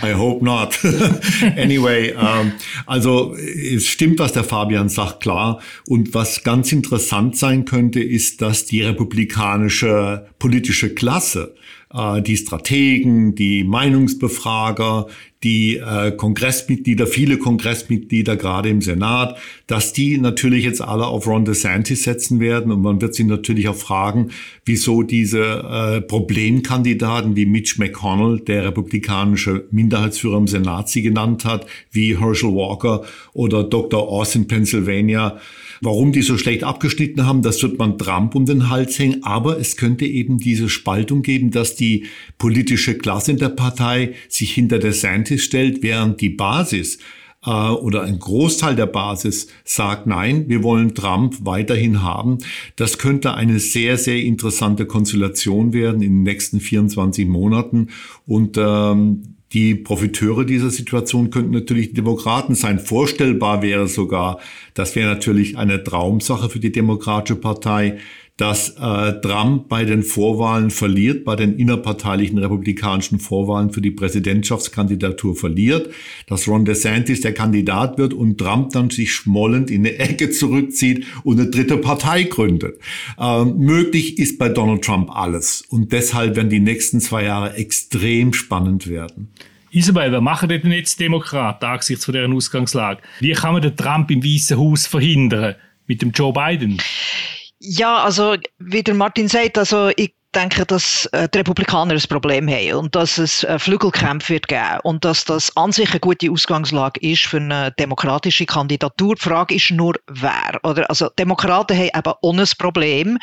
I 0.03 0.13
hope 0.13 0.43
not. 0.43 0.77
anyway, 1.57 2.15
ähm, 2.17 2.53
also 2.85 3.35
es 3.35 3.87
stimmt, 3.87 4.19
was 4.19 4.33
der 4.33 4.43
Fabian 4.43 4.89
sagt, 4.89 5.21
klar. 5.21 5.61
Und 5.87 6.13
was 6.13 6.43
ganz 6.43 6.71
interessant 6.71 7.37
sein 7.37 7.65
könnte, 7.65 8.01
ist, 8.01 8.41
dass 8.41 8.65
die 8.65 8.81
republikanische 8.81 10.27
politische 10.39 10.93
Klasse 10.93 11.55
äh, 11.97 12.21
die 12.21 12.37
Strategen, 12.37 13.35
die 13.35 13.63
Meinungsbefrager, 13.63 15.07
die 15.43 15.77
äh, 15.77 16.11
Kongressmitglieder, 16.11 17.05
viele 17.05 17.37
Kongressmitglieder, 17.37 18.35
gerade 18.37 18.69
im 18.69 18.81
Senat, 18.81 19.37
dass 19.67 19.93
die 19.93 20.17
natürlich 20.17 20.63
jetzt 20.63 20.81
alle 20.81 21.05
auf 21.05 21.27
Ron 21.27 21.45
DeSantis 21.45 22.03
setzen 22.03 22.39
werden. 22.39 22.71
Und 22.71 22.81
man 22.81 23.01
wird 23.01 23.13
sie 23.13 23.23
natürlich 23.23 23.67
auch 23.67 23.75
fragen, 23.75 24.31
wieso 24.65 25.03
diese 25.03 25.41
äh, 25.43 26.01
Problemkandidaten 26.01 27.35
wie 27.35 27.45
Mitch 27.45 27.75
McConnell, 27.79 28.39
der 28.39 28.65
republikanische 28.65 29.67
Minderheitsführer 29.71 30.37
im 30.37 30.47
Senat, 30.47 30.89
sie 30.89 31.03
genannt 31.03 31.45
hat, 31.45 31.67
wie 31.91 32.17
Herschel 32.19 32.53
Walker 32.53 33.03
oder 33.33 33.63
Dr. 33.63 34.11
Oz 34.11 34.35
in 34.35 34.47
Pennsylvania, 34.47 35.39
Warum 35.81 36.11
die 36.11 36.21
so 36.21 36.37
schlecht 36.37 36.63
abgeschnitten 36.63 37.25
haben, 37.25 37.41
das 37.41 37.61
wird 37.61 37.77
man 37.77 37.97
Trump 37.97 38.35
um 38.35 38.45
den 38.45 38.69
Hals 38.69 38.97
hängen. 38.97 39.23
Aber 39.23 39.59
es 39.59 39.77
könnte 39.77 40.05
eben 40.05 40.37
diese 40.37 40.69
Spaltung 40.69 41.21
geben, 41.21 41.51
dass 41.51 41.75
die 41.75 42.05
politische 42.37 42.97
Klasse 42.97 43.31
in 43.31 43.37
der 43.37 43.49
Partei 43.49 44.13
sich 44.29 44.53
hinter 44.53 44.79
der 44.79 44.93
Scientist 44.93 45.45
stellt, 45.45 45.83
während 45.83 46.21
die 46.21 46.29
Basis 46.29 46.99
äh, 47.45 47.49
oder 47.49 48.03
ein 48.03 48.19
Großteil 48.19 48.75
der 48.75 48.87
Basis 48.87 49.47
sagt, 49.63 50.07
nein, 50.07 50.45
wir 50.47 50.63
wollen 50.63 50.93
Trump 50.95 51.37
weiterhin 51.41 52.03
haben. 52.03 52.39
Das 52.75 52.97
könnte 52.97 53.33
eine 53.33 53.59
sehr, 53.59 53.97
sehr 53.97 54.21
interessante 54.21 54.85
Konstellation 54.85 55.73
werden 55.73 56.01
in 56.01 56.13
den 56.17 56.23
nächsten 56.23 56.59
24 56.59 57.27
Monaten. 57.27 57.87
Und 58.25 58.57
ähm, 58.57 59.36
die 59.53 59.75
Profiteure 59.75 60.43
dieser 60.43 60.69
Situation 60.69 61.29
könnten 61.29 61.51
natürlich 61.51 61.93
Demokraten 61.93 62.55
sein. 62.55 62.79
Vorstellbar 62.79 63.61
wäre 63.61 63.87
sogar, 63.87 64.39
das 64.73 64.95
wäre 64.95 65.07
natürlich 65.07 65.57
eine 65.57 65.83
Traumsache 65.83 66.49
für 66.49 66.59
die 66.59 66.71
Demokratische 66.71 67.39
Partei, 67.39 67.97
dass 68.37 68.69
äh, 68.79 69.19
Trump 69.21 69.67
bei 69.67 69.83
den 69.83 70.03
Vorwahlen 70.03 70.69
verliert, 70.69 71.25
bei 71.25 71.35
den 71.35 71.57
innerparteilichen 71.57 72.37
republikanischen 72.37 73.19
Vorwahlen 73.19 73.71
für 73.71 73.81
die 73.81 73.91
Präsidentschaftskandidatur 73.91 75.35
verliert, 75.35 75.89
dass 76.27 76.47
Ron 76.47 76.63
DeSantis 76.63 77.21
der 77.21 77.33
Kandidat 77.33 77.97
wird 77.97 78.13
und 78.13 78.37
Trump 78.37 78.71
dann 78.73 78.91
sich 78.91 79.11
schmollend 79.11 79.71
in 79.71 79.85
eine 79.85 79.97
Ecke 79.97 80.29
zurückzieht 80.29 81.05
und 81.23 81.39
eine 81.39 81.49
dritte 81.49 81.77
Partei 81.77 82.23
gründet. 82.23 82.79
Ähm, 83.19 83.57
möglich 83.57 84.19
ist 84.19 84.37
bei 84.37 84.49
Donald 84.49 84.83
Trump 84.83 85.09
alles 85.09 85.63
und 85.69 85.91
deshalb 85.91 86.35
werden 86.35 86.49
die 86.49 86.59
nächsten 86.59 87.01
zwei 87.01 87.23
Jahre 87.23 87.55
extrem 87.55 88.33
spannend 88.33 88.87
werden. 88.87 89.29
Isabel, 89.71 90.11
wer 90.11 90.21
machen 90.21 90.47
denn 90.47 90.71
jetzt 90.71 90.99
Demokraten 90.99 91.65
angesichts 91.65 92.05
von 92.05 92.13
deren 92.13 92.33
Ausgangslage? 92.33 93.01
Wie 93.19 93.33
kann 93.33 93.53
man 93.53 93.61
den 93.63 93.75
Trump 93.75 94.09
im 94.11 94.23
Weißen 94.23 94.57
Haus 94.57 94.87
verhindern? 94.87 95.55
Mit 95.87 96.01
dem 96.01 96.11
Joe 96.11 96.33
Biden? 96.33 96.77
Ja, 97.59 98.03
also 98.03 98.35
wie 98.59 98.83
der 98.83 98.93
Martin 98.93 99.27
sagt, 99.27 99.57
also 99.57 99.89
ich 99.95 100.16
denke, 100.37 100.65
dass 100.65 101.07
äh, 101.13 101.27
die 101.27 101.39
Republikaner 101.39 101.93
ein 101.93 102.01
Problem 102.07 102.47
haben 102.47 102.73
und 102.73 102.95
dass 102.95 103.17
es 103.17 103.43
äh, 103.43 103.57
Flügelkämpfe 103.57 104.33
wird 104.33 104.47
geben 104.47 104.79
und 104.83 105.03
dass 105.03 105.25
das 105.25 105.55
an 105.57 105.71
sich 105.71 105.89
eine 105.89 105.99
gute 105.99 106.29
Ausgangslage 106.31 106.99
ist 107.01 107.23
für 107.23 107.37
eine 107.37 107.71
demokratische 107.71 108.45
Kandidatur. 108.45 109.15
Die 109.15 109.21
Frage 109.21 109.55
ist 109.55 109.71
nur, 109.71 109.95
wer. 110.07 110.59
Oder, 110.63 110.87
also 110.89 111.09
Demokraten 111.17 111.75
haben 111.75 111.89
eben 111.95 112.13
ohne 112.21 112.45
Problem 112.57 113.17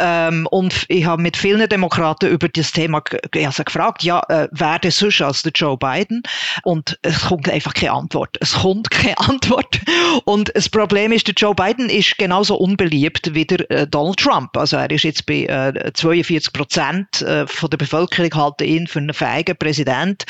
ähm, 0.00 0.46
und 0.50 0.86
ich 0.88 1.04
habe 1.04 1.22
mit 1.22 1.36
vielen 1.36 1.68
Demokraten 1.68 2.28
über 2.28 2.48
das 2.48 2.72
Thema 2.72 3.02
also 3.44 3.62
gefragt, 3.62 4.02
ja, 4.02 4.20
äh, 4.28 4.48
wer 4.50 4.78
denn 4.80 4.90
sonst 4.90 5.22
als 5.22 5.42
der 5.42 5.52
Joe 5.54 5.76
Biden? 5.76 6.22
Und 6.64 6.98
es 7.02 7.26
kommt 7.26 7.48
einfach 7.48 7.74
keine 7.74 7.92
Antwort. 7.92 8.36
Es 8.40 8.54
kommt 8.54 8.90
keine 8.90 9.18
Antwort. 9.18 9.80
Und 10.24 10.50
das 10.54 10.68
Problem 10.68 11.12
ist, 11.12 11.28
der 11.28 11.34
Joe 11.34 11.54
Biden 11.54 11.88
ist 11.88 12.18
genauso 12.18 12.56
unbeliebt 12.56 13.34
wie 13.34 13.44
der 13.44 13.70
äh, 13.70 13.86
Donald 13.86 14.18
Trump. 14.18 14.56
Also 14.56 14.76
er 14.76 14.90
ist 14.90 15.04
jetzt 15.04 15.26
bei 15.26 15.44
äh, 15.44 15.92
42 15.92 16.55
Prozent 16.56 17.22
äh, 17.22 17.46
von 17.46 17.70
der 17.70 17.76
Bevölkerung 17.76 18.34
halten 18.34 18.64
ihn 18.64 18.86
für 18.86 18.98
einen 18.98 19.14
fähigen 19.14 19.56
Präsident. 19.56 20.24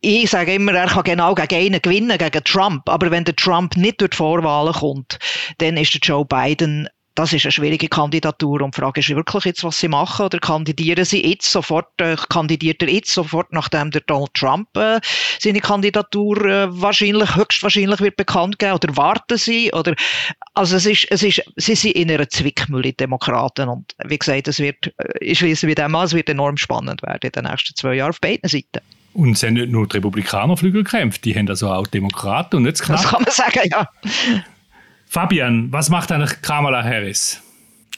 Ich 0.00 0.30
sage 0.30 0.54
immer, 0.54 0.72
er 0.72 0.88
kann 0.88 1.04
genau 1.04 1.34
gegen 1.34 1.54
einen 1.54 1.82
gewinnen, 1.82 2.18
gegen 2.18 2.44
Trump. 2.44 2.88
Aber 2.88 3.10
wenn 3.10 3.24
der 3.24 3.36
Trump 3.36 3.76
nicht 3.76 4.00
durch 4.00 4.10
die 4.10 4.16
Vorwahlen 4.16 4.72
kommt, 4.72 5.18
dann 5.58 5.76
ist 5.76 5.94
der 5.94 6.00
Joe 6.00 6.24
Biden 6.24 6.88
das 7.16 7.32
ist 7.32 7.44
eine 7.44 7.52
schwierige 7.52 7.88
Kandidatur 7.88 8.60
und 8.60 8.76
die 8.76 8.80
Frage 8.80 9.00
ist 9.00 9.08
wirklich 9.08 9.44
jetzt, 9.46 9.64
was 9.64 9.78
sie 9.78 9.88
machen 9.88 10.26
oder 10.26 10.38
kandidieren 10.38 11.04
sie 11.04 11.26
jetzt 11.26 11.50
sofort, 11.50 11.88
äh, 11.98 12.14
kandidiert 12.28 12.82
er 12.82 12.90
jetzt 12.90 13.12
sofort, 13.12 13.52
nachdem 13.52 13.90
der 13.90 14.02
Donald 14.02 14.34
Trump 14.34 14.68
äh, 14.76 15.00
seine 15.40 15.60
Kandidatur 15.60 16.44
äh, 16.44 16.66
wahrscheinlich, 16.70 17.34
höchstwahrscheinlich 17.34 18.00
wird 18.00 18.16
bekannt 18.16 18.58
geben 18.58 18.74
oder 18.74 18.96
warten 18.96 19.38
sie 19.38 19.72
oder, 19.72 19.94
also 20.54 20.76
es 20.76 20.86
ist, 20.86 21.06
es 21.10 21.22
ist, 21.22 21.42
sie 21.56 21.74
sind 21.74 21.92
in 21.92 22.10
einer 22.10 22.28
Zwickmühle, 22.28 22.92
Demokraten 22.92 23.68
und 23.68 23.94
wie 24.04 24.18
gesagt, 24.18 24.48
es 24.48 24.58
wird, 24.58 24.92
äh, 24.98 25.18
ich 25.20 25.38
schließe 25.38 25.66
mit 25.66 25.78
dem 25.78 25.94
an, 25.94 26.04
es 26.04 26.12
wird 26.12 26.28
enorm 26.28 26.58
spannend 26.58 27.02
werden 27.02 27.20
in 27.22 27.32
den 27.32 27.44
nächsten 27.44 27.74
zwei 27.74 27.94
Jahren 27.94 28.10
auf 28.10 28.20
beiden 28.20 28.48
Seiten. 28.48 28.80
Und 29.14 29.32
es 29.32 29.40
sind 29.40 29.54
nicht 29.54 29.70
nur 29.70 29.88
die 29.88 29.96
Republikaner 29.96 30.58
Flügel 30.58 30.84
gekämpft, 30.84 31.24
die 31.24 31.34
haben 31.34 31.48
also 31.48 31.70
auch 31.70 31.86
Demokraten 31.86 32.56
und 32.56 32.66
jetzt 32.66 32.82
knapp. 32.82 33.00
Das 33.00 33.10
kann 33.10 33.22
man 33.22 33.32
sagen, 33.32 33.60
ja. 33.70 33.88
Fabian, 35.06 35.72
was 35.72 35.88
macht 35.88 36.10
eigentlich 36.12 36.42
Kamala 36.42 36.82
Harris? 36.82 37.40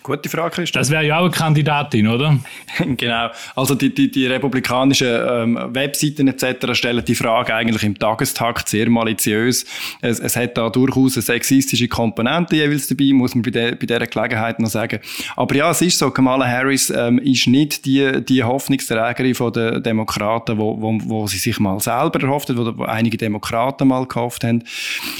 Gute 0.08 0.30
Frage, 0.30 0.54
Christoph. 0.54 0.80
Das 0.80 0.90
wäre 0.90 1.04
ja 1.04 1.18
auch 1.18 1.24
eine 1.24 1.30
Kandidatin, 1.30 2.08
oder? 2.08 2.38
genau. 2.96 3.28
Also 3.54 3.74
die, 3.74 3.92
die, 3.94 4.10
die 4.10 4.26
republikanischen 4.26 5.06
ähm, 5.06 5.58
Webseiten 5.74 6.28
etc. 6.28 6.72
stellen 6.72 7.04
die 7.04 7.14
Frage 7.14 7.54
eigentlich 7.54 7.82
im 7.82 7.98
Tagestakt 7.98 8.70
sehr 8.70 8.88
maliziös. 8.88 9.66
Es, 10.00 10.18
es 10.18 10.34
hat 10.34 10.56
da 10.56 10.70
durchaus 10.70 11.16
eine 11.16 11.22
sexistische 11.22 11.88
Komponente 11.88 12.56
jeweils 12.56 12.86
dabei, 12.86 13.12
muss 13.12 13.34
man 13.34 13.42
bei, 13.42 13.50
der, 13.50 13.72
bei 13.72 13.84
dieser 13.84 14.06
Gelegenheit 14.06 14.58
noch 14.60 14.70
sagen. 14.70 15.00
Aber 15.36 15.54
ja, 15.54 15.72
es 15.72 15.82
ist 15.82 15.98
so, 15.98 16.10
Kamala 16.10 16.46
Harris 16.46 16.88
ähm, 16.88 17.18
ist 17.18 17.46
nicht 17.46 17.84
die, 17.84 18.24
die 18.24 18.42
Hoffnungsträgerin 18.42 19.34
von 19.34 19.52
den 19.52 19.82
Demokraten, 19.82 20.56
wo, 20.56 20.80
wo, 20.80 20.98
wo 21.04 21.26
sie 21.26 21.36
sich 21.36 21.60
mal 21.60 21.80
selber 21.80 22.22
erhofft 22.22 22.48
hat, 22.48 22.56
wo, 22.56 22.78
wo 22.78 22.84
einige 22.84 23.18
Demokraten 23.18 23.86
mal 23.86 24.06
gehofft 24.06 24.42
haben. 24.42 24.64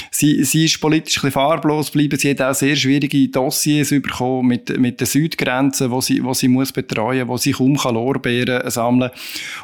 Sie, 0.09 0.43
sie 0.43 0.65
ist 0.65 0.81
politisch 0.81 1.17
ein 1.17 1.27
bisschen 1.27 1.31
farblos 1.33 1.91
geblieben. 1.91 2.17
Sie 2.17 2.31
hat 2.31 2.41
auch 2.41 2.55
sehr 2.55 2.75
schwierige 2.75 3.27
Dossiers 3.27 3.89
bekommen 3.89 4.47
mit 4.47 4.78
mit 4.79 4.99
der 4.99 5.07
Südgrenze, 5.07 5.91
wo 5.91 6.01
sie, 6.01 6.23
wo 6.23 6.33
sie 6.33 6.47
muss 6.47 6.71
betreuen, 6.71 7.27
wo 7.27 7.37
sie 7.37 7.51
kaum 7.51 7.77
kann 7.77 7.95
Lorbeeren 7.95 8.69
sammeln 8.69 9.11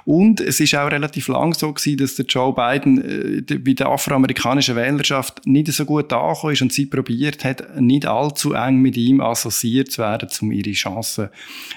Und 0.05 0.41
es 0.41 0.59
ist 0.59 0.75
auch 0.75 0.91
relativ 0.91 1.27
lang 1.27 1.53
so 1.53 1.73
gewesen, 1.73 1.97
dass 1.97 2.15
der 2.15 2.25
Joe 2.25 2.53
Biden 2.53 3.43
äh, 3.47 3.57
bei 3.57 3.73
der 3.73 3.87
afroamerikanischen 3.87 4.75
Wählerschaft 4.75 5.45
nicht 5.45 5.71
so 5.71 5.85
gut 5.85 6.11
angekommen 6.13 6.53
ist 6.53 6.61
und 6.61 6.73
sie 6.73 6.85
probiert 6.85 7.43
hat, 7.43 7.79
nicht 7.79 8.05
allzu 8.05 8.53
eng 8.53 8.77
mit 8.77 8.97
ihm 8.97 9.21
assoziiert 9.21 9.91
zu 9.91 10.01
werden, 10.01 10.29
um 10.41 10.51
ihre 10.51 10.71
Chancen 10.71 11.29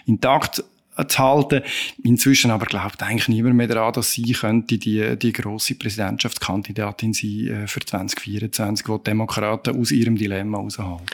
intakt 0.07 0.65
zu 1.07 1.19
halten. 1.19 1.63
Inzwischen 2.03 2.51
aber 2.51 2.67
glaubt 2.67 3.03
eigentlich 3.03 3.29
niemand 3.29 3.55
mehr 3.55 3.69
daran, 3.69 3.93
dass 3.93 4.13
sie 4.13 4.33
könnte 4.33 4.79
die, 4.79 5.17
die 5.17 5.33
grosse 5.33 5.77
Präsidentschaftskandidatin 5.77 7.13
sein 7.13 7.47
äh, 7.49 7.67
für 7.69 7.81
2024, 7.81 8.89
wo 8.89 8.99
die 8.99 9.05
Demokraten 9.05 9.79
aus 9.81 9.93
ihrem 9.93 10.17
Dilemma 10.17 10.59
raushalten 10.59 11.07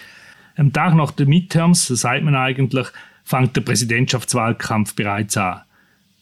am 0.57 0.73
Tag 0.73 0.95
nach 0.95 1.11
den 1.11 1.29
Midterms, 1.29 1.87
so 1.87 1.95
sagt 1.95 2.25
man 2.25 2.35
eigentlich, 2.35 2.87
fängt 3.25 3.57
der 3.57 3.63
Präsidentschaftswahlkampf 3.63 4.95
bereits 4.95 5.37
an. 5.37 5.63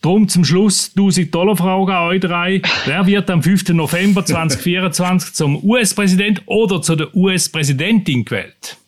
Drum 0.00 0.28
zum 0.28 0.44
Schluss 0.44 0.90
1000 0.96 1.32
Dollar 1.32 1.56
Frage 1.56 1.94
an 1.94 2.08
euch 2.08 2.20
drei. 2.20 2.60
Wer 2.86 3.06
wird 3.06 3.30
am 3.30 3.42
5. 3.42 3.68
November 3.68 4.24
2024 4.24 5.32
zum 5.34 5.62
US-Präsident 5.62 6.42
oder 6.46 6.82
zu 6.82 6.96
der 6.96 7.14
US-Präsidentin 7.14 8.24
gewählt? 8.24 8.78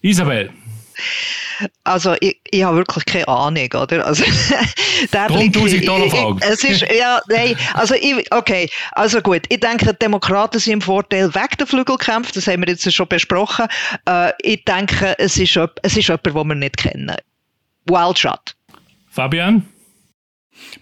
Isabel. 0.00 0.50
Also 1.84 2.14
ich, 2.20 2.40
ich 2.50 2.62
habe 2.64 2.78
wirklich 2.78 3.04
keine 3.04 3.28
Ahnung, 3.28 3.68
oder? 3.72 4.06
Also, 4.06 4.24
der 5.12 5.26
Drum 5.28 5.38
1000 5.38 5.86
Dollar 5.86 6.10
Frage. 6.10 6.40
Es 6.40 6.64
ist, 6.64 6.82
ja, 6.82 7.20
nein, 7.28 7.56
also 7.74 7.94
ich, 7.94 8.14
okay, 8.32 8.68
also 8.92 9.20
gut, 9.20 9.42
ich 9.48 9.60
denke, 9.60 9.86
die 9.86 9.98
Demokraten 9.98 10.58
sind 10.58 10.74
im 10.74 10.80
Vorteil 10.80 11.34
weg 11.34 11.58
der 11.58 11.66
Flügelkämpfe, 11.66 12.32
das 12.32 12.46
haben 12.46 12.62
wir 12.62 12.68
jetzt 12.68 12.92
schon 12.92 13.08
besprochen. 13.08 13.66
Äh, 14.08 14.32
ich 14.42 14.64
denke, 14.64 15.14
es 15.18 15.38
ist, 15.38 15.58
es 15.82 15.96
ist 15.96 16.08
jemand, 16.08 16.26
den 16.26 16.34
wir 16.34 16.54
nicht 16.54 16.76
kennen. 16.76 17.16
Wildshot. 17.86 18.56
Fabian? 19.10 19.66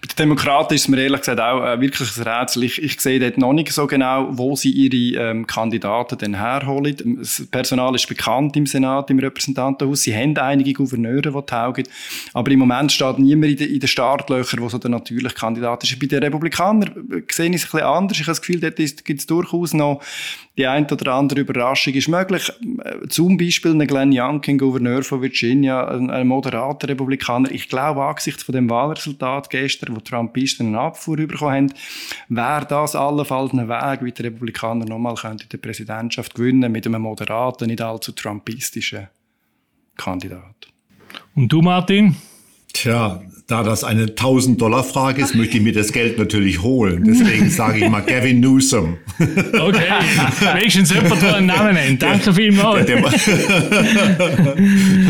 Bei 0.01 0.07
den 0.07 0.15
Demokraten 0.15 0.73
ist 0.73 0.81
es 0.81 0.87
mir 0.87 1.01
ehrlich 1.01 1.21
gesagt 1.21 1.39
auch 1.39 1.63
äh, 1.63 1.79
wirklich 1.81 2.17
ein 2.17 2.23
Rätsel. 2.23 2.63
Ich, 2.63 2.81
ich 2.81 2.99
sehe 2.99 3.19
dort 3.19 3.37
noch 3.37 3.53
nicht 3.53 3.71
so 3.71 3.87
genau, 3.87 4.27
wo 4.31 4.55
sie 4.55 4.69
ihre 4.69 5.29
ähm, 5.29 5.47
Kandidaten 5.47 6.17
denn 6.17 6.35
herholen. 6.35 7.17
Das 7.19 7.45
Personal 7.49 7.95
ist 7.95 8.07
bekannt 8.07 8.55
im 8.55 8.65
Senat, 8.65 9.09
im 9.09 9.19
Repräsentantenhaus. 9.19 10.03
Sie 10.03 10.15
haben 10.15 10.37
einige 10.37 10.73
Gouverneure, 10.73 11.31
die 11.31 11.45
taugen. 11.45 11.87
Aber 12.33 12.51
im 12.51 12.59
Moment 12.59 12.91
steht 12.91 13.19
niemand 13.19 13.51
in, 13.51 13.57
den, 13.57 13.81
in 13.81 13.87
Startlöchern, 13.87 14.61
wo 14.61 14.69
so 14.69 14.77
der 14.77 14.91
natürliche 14.91 15.35
Kandidat 15.35 15.83
ist. 15.83 15.99
Bei 15.99 16.07
den 16.07 16.23
Republikanern 16.23 17.09
äh, 17.11 17.21
sehe 17.31 17.49
ich 17.49 17.55
es 17.55 17.65
ein 17.65 17.71
bisschen 17.71 17.81
anders. 17.81 18.17
Ich 18.19 18.23
habe 18.23 18.31
das 18.31 18.41
Gefühl, 18.41 18.59
dort 18.59 18.75
gibt 18.77 19.19
es 19.19 19.25
durchaus 19.25 19.73
noch 19.73 20.01
die 20.57 20.67
ein 20.67 20.85
oder 20.91 21.13
andere 21.13 21.39
Überraschung 21.39 21.93
ist 21.93 22.07
möglich. 22.07 22.51
Zum 23.09 23.37
Beispiel 23.37 23.71
ein 23.71 23.87
Glenn 23.87 24.11
Youngkin, 24.13 24.59
Gouverneur 24.59 25.01
von 25.01 25.21
Virginia, 25.21 25.87
ein, 25.87 26.11
ein 26.11 26.27
moderater 26.27 26.89
Republikaner. 26.89 27.49
Ich 27.49 27.69
glaube, 27.69 28.03
angesichts 28.03 28.43
von 28.43 28.53
dem 28.53 28.69
Wahlresultat 28.69 29.49
gestern, 29.49 29.95
wo 29.95 29.99
Trumpisten 29.99 30.67
einen 30.67 30.75
Abfuhr 30.75 31.17
bekommen 31.17 31.69
haben, 31.69 31.73
wäre 32.29 32.65
das 32.67 32.95
allenfalls 32.95 33.53
ein 33.53 33.67
Weg, 33.67 34.03
wie 34.03 34.11
die 34.11 34.21
Republikaner 34.21 34.85
nochmal 34.85 35.15
die 35.51 35.57
Präsidentschaft 35.57 36.35
gewinnen 36.35 36.71
mit 36.71 36.85
einem 36.85 37.01
moderaten, 37.01 37.67
nicht 37.67 37.81
allzu 37.81 38.11
trumpistischen 38.11 39.07
Kandidat. 39.97 40.67
Und 41.35 41.51
du, 41.51 41.61
Martin? 41.61 42.15
Tja, 42.73 43.21
da 43.47 43.61
das 43.61 43.83
eine 43.83 44.05
1000-Dollar-Frage 44.07 45.21
ist, 45.21 45.35
möchte 45.35 45.57
ich 45.57 45.63
mir 45.63 45.73
das 45.73 45.91
Geld 45.91 46.17
natürlich 46.17 46.61
holen. 46.63 47.03
Deswegen 47.05 47.49
sage 47.49 47.79
ich 47.83 47.89
mal 47.89 48.01
Gavin 48.01 48.39
Newsom. 48.39 48.97
Okay, 49.59 49.83
wenigstens 50.55 50.91
jemand, 50.93 51.21
der 51.21 51.35
einen 51.35 51.45
Namen 51.47 51.75
nennt. 51.75 52.01
Danke 52.01 52.33
vielmals. 52.33 52.87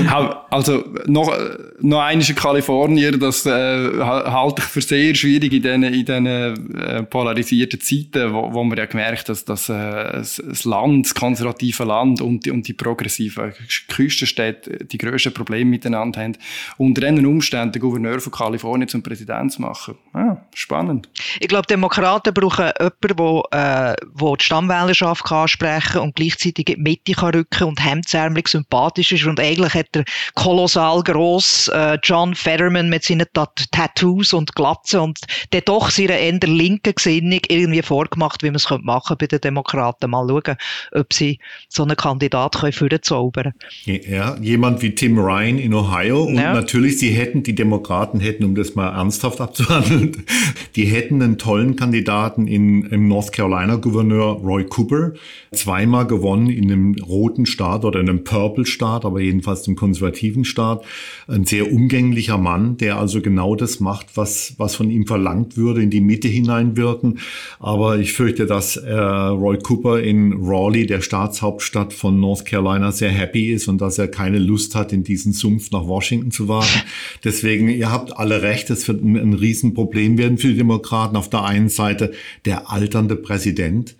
also, 0.49 0.83
noch, 1.05 1.31
noch 1.79 2.01
eines 2.01 2.29
in 2.29 2.35
Kalifornien, 2.35 3.19
das 3.19 3.45
äh, 3.45 3.99
halte 3.99 4.61
ich 4.61 4.67
für 4.67 4.81
sehr 4.81 5.15
schwierig 5.15 5.53
in 5.53 5.61
diesen, 5.61 5.83
in 5.83 6.05
diesen 6.05 6.25
äh, 6.25 7.03
polarisierten 7.03 7.79
Zeiten, 7.79 8.33
wo, 8.33 8.53
wo 8.53 8.63
man 8.63 8.77
ja 8.77 8.85
gemerkt 8.85 9.29
hat, 9.29 9.29
dass, 9.29 9.45
dass 9.45 9.69
äh, 9.69 10.13
das 10.13 10.65
Land, 10.65 11.05
das 11.05 11.15
konservative 11.15 11.83
Land 11.83 12.21
und 12.21 12.45
die, 12.45 12.51
und 12.51 12.67
die 12.67 12.73
progressiven 12.73 13.53
Küstenstädte 13.87 14.85
die 14.85 14.97
grössten 14.97 15.33
Probleme 15.33 15.69
miteinander 15.69 16.21
haben. 16.21 16.37
Unter 16.77 17.01
diesen 17.01 17.25
Umständen 17.25 17.73
der 17.73 17.81
Gouverneur 17.81 18.19
von 18.19 18.31
Kalifornien 18.31 18.87
zum 18.87 19.03
Präsident 19.03 19.51
zu 19.51 19.61
machen. 19.61 19.95
Ah, 20.13 20.37
spannend. 20.53 21.09
Ich 21.39 21.47
glaube, 21.47 21.67
Demokraten 21.67 22.33
brauchen 22.33 22.71
jemanden, 22.79 23.43
der 23.51 23.93
äh, 23.93 24.05
wo 24.13 24.35
die 24.35 24.43
Stammwählerschaft 24.43 25.25
kann 25.25 25.43
ansprechen 25.43 26.01
und 26.01 26.15
gleichzeitig 26.15 26.69
in 26.69 26.75
die 26.75 26.81
Mitte 26.81 27.13
kann 27.13 27.33
rücken 27.33 27.63
und 27.65 27.83
hemdsärmelig 27.83 28.47
sympathisch 28.47 29.11
ist. 29.11 29.25
Und 29.25 29.39
eigentlich 29.39 29.73
hat 29.73 29.92
er 29.95 30.03
kolossal 30.35 31.01
gross 31.03 31.67
äh, 31.67 31.97
John 32.03 32.35
Fetterman 32.35 32.89
mit 32.89 33.03
seinen 33.03 33.27
Tat 33.33 33.65
Tattoos 33.71 34.33
und 34.33 34.55
Glatzen 34.55 34.99
und 34.99 35.19
der 35.51 35.61
doch 35.61 35.89
seiner 35.89 36.17
eher 36.17 36.39
linken 36.43 36.93
Gesinnung 36.95 37.39
irgendwie 37.47 37.81
vorgemacht, 37.81 38.43
wie 38.43 38.47
man 38.47 38.55
es 38.55 38.67
machen 38.81 39.17
bei 39.19 39.27
den 39.27 39.41
Demokraten. 39.41 40.09
Mal 40.09 40.27
schauen, 40.27 40.57
ob 40.93 41.13
sie 41.13 41.39
so 41.69 41.83
einen 41.83 41.95
Kandidat 41.95 42.59
können 42.59 42.73
vorzaubern 42.73 43.53
können. 43.85 44.01
Ja, 44.07 44.37
jemand 44.41 44.81
wie 44.81 44.95
Tim 44.95 45.17
Ryan 45.19 45.59
in 45.59 45.73
Ohio. 45.73 46.23
Und 46.23 46.35
ja. 46.35 46.53
natürlich, 46.53 46.99
sie 46.99 47.11
hätten, 47.11 47.43
die 47.43 47.55
Demokraten 47.55 48.19
hätten, 48.19 48.43
um 48.43 48.55
das 48.55 48.75
mal 48.75 48.89
ernsthaft 48.89 49.41
abzuhandeln, 49.41 50.23
die 50.75 50.85
hätten 50.85 51.21
einen 51.21 51.37
tollen 51.37 51.75
Kandidaten 51.75 52.47
in, 52.47 52.83
im 52.85 53.07
North 53.07 53.31
Carolina 53.31 53.75
Gouverneur 53.75 54.37
Roy 54.37 54.65
Cooper, 54.65 55.13
zweimal 55.51 56.07
gewonnen 56.07 56.49
in 56.49 56.71
einem 56.71 56.95
roten 56.95 57.45
Staat 57.45 57.85
oder 57.85 57.99
in 57.99 58.09
einem 58.09 58.23
Purple 58.23 58.65
Staat, 58.65 59.05
aber 59.05 59.19
jedenfalls 59.19 59.67
einem 59.67 59.75
konservativen 59.83 60.45
Staat. 60.45 60.85
Ein 61.27 61.43
sehr 61.43 61.69
umgänglicher 61.69 62.37
Mann, 62.37 62.77
der 62.77 62.97
also 62.97 63.21
genau 63.21 63.53
das 63.53 63.81
macht, 63.81 64.15
was, 64.15 64.53
was 64.57 64.75
von 64.75 64.89
ihm 64.89 65.05
verlangt 65.05 65.57
würde, 65.57 65.83
in 65.83 65.89
die 65.89 65.99
Mitte 65.99 66.29
hineinwirken. 66.29 67.19
Aber 67.59 67.97
ich 67.99 68.13
fürchte, 68.13 68.45
dass 68.45 68.77
äh, 68.77 68.93
Roy 68.93 69.57
Cooper 69.57 69.99
in 70.01 70.37
Raleigh, 70.41 70.87
der 70.87 71.01
Staatshauptstadt 71.01 71.91
von 71.91 72.17
North 72.21 72.45
Carolina, 72.45 72.93
sehr 72.93 73.09
happy 73.09 73.51
ist 73.51 73.67
und 73.67 73.81
dass 73.81 73.97
er 73.97 74.07
keine 74.07 74.39
Lust 74.39 74.73
hat, 74.73 74.93
in 74.93 75.03
diesen 75.03 75.33
Sumpf 75.33 75.71
nach 75.71 75.85
Washington 75.85 76.31
zu 76.31 76.47
warten. 76.47 76.81
Deswegen, 77.25 77.67
ihr 77.67 77.91
habt 77.91 78.15
alle 78.15 78.41
recht, 78.41 78.69
es 78.69 78.87
wird 78.87 79.03
ein, 79.03 79.17
ein 79.17 79.33
Riesenproblem 79.33 80.17
werden 80.17 80.37
für 80.37 80.47
die 80.47 80.57
Demokraten. 80.57 81.17
Auf 81.17 81.29
der 81.29 81.43
einen 81.43 81.67
Seite 81.67 82.13
der 82.45 82.71
alternde 82.71 83.17
Präsident, 83.17 83.97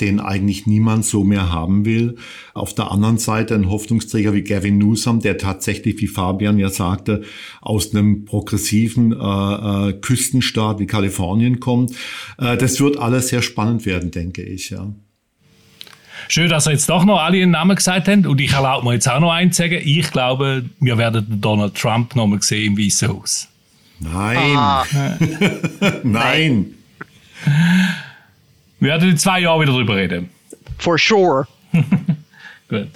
den 0.00 0.20
eigentlich 0.20 0.66
niemand 0.66 1.04
so 1.04 1.24
mehr 1.24 1.52
haben 1.52 1.84
will. 1.84 2.16
Auf 2.54 2.74
der 2.74 2.90
anderen 2.90 3.18
Seite 3.18 3.54
ein 3.54 3.68
Hoffnungsträger 3.68 4.32
wie 4.34 4.42
Gavin 4.42 4.78
Newsom, 4.78 5.20
der 5.20 5.38
tatsächlich, 5.38 6.00
wie 6.00 6.06
Fabian 6.06 6.58
ja 6.58 6.68
sagte, 6.68 7.22
aus 7.60 7.94
einem 7.94 8.24
progressiven 8.24 9.12
äh, 9.12 9.16
äh, 9.88 9.92
Küstenstaat 9.94 10.78
wie 10.78 10.86
Kalifornien 10.86 11.60
kommt. 11.60 11.92
Äh, 12.38 12.56
das 12.56 12.80
wird 12.80 12.98
alles 12.98 13.28
sehr 13.28 13.42
spannend 13.42 13.86
werden, 13.86 14.10
denke 14.10 14.42
ich. 14.42 14.70
Ja. 14.70 14.92
Schön, 16.28 16.48
dass 16.48 16.66
ihr 16.66 16.72
jetzt 16.72 16.88
doch 16.88 17.04
noch 17.04 17.18
alle 17.18 17.38
ihren 17.38 17.50
Namen 17.50 17.76
gesagt 17.76 18.08
habt. 18.08 18.26
Und 18.26 18.40
ich 18.40 18.52
erlaube 18.52 18.86
mir 18.86 18.94
jetzt 18.94 19.08
auch 19.08 19.20
noch 19.20 19.32
eins 19.32 19.56
zu 19.56 19.62
sagen. 19.62 19.80
Ich 19.84 20.10
glaube, 20.12 20.64
wir 20.78 20.98
werden 20.98 21.40
Donald 21.40 21.74
Trump 21.74 22.14
noch 22.14 22.26
mal 22.26 22.40
sehen 22.42 22.72
im 22.72 22.78
Weißen 22.78 23.08
Haus. 23.08 23.48
Nein. 23.98 24.58
Nein. 26.04 26.74
Wir 28.80 28.88
werden 28.88 29.10
in 29.10 29.18
zwei 29.18 29.40
Jahren 29.40 29.60
wieder 29.60 29.72
darüber 29.72 29.96
reden. 29.96 30.30
For 30.78 30.98
sure. 30.98 31.46
Gut. 32.68 32.88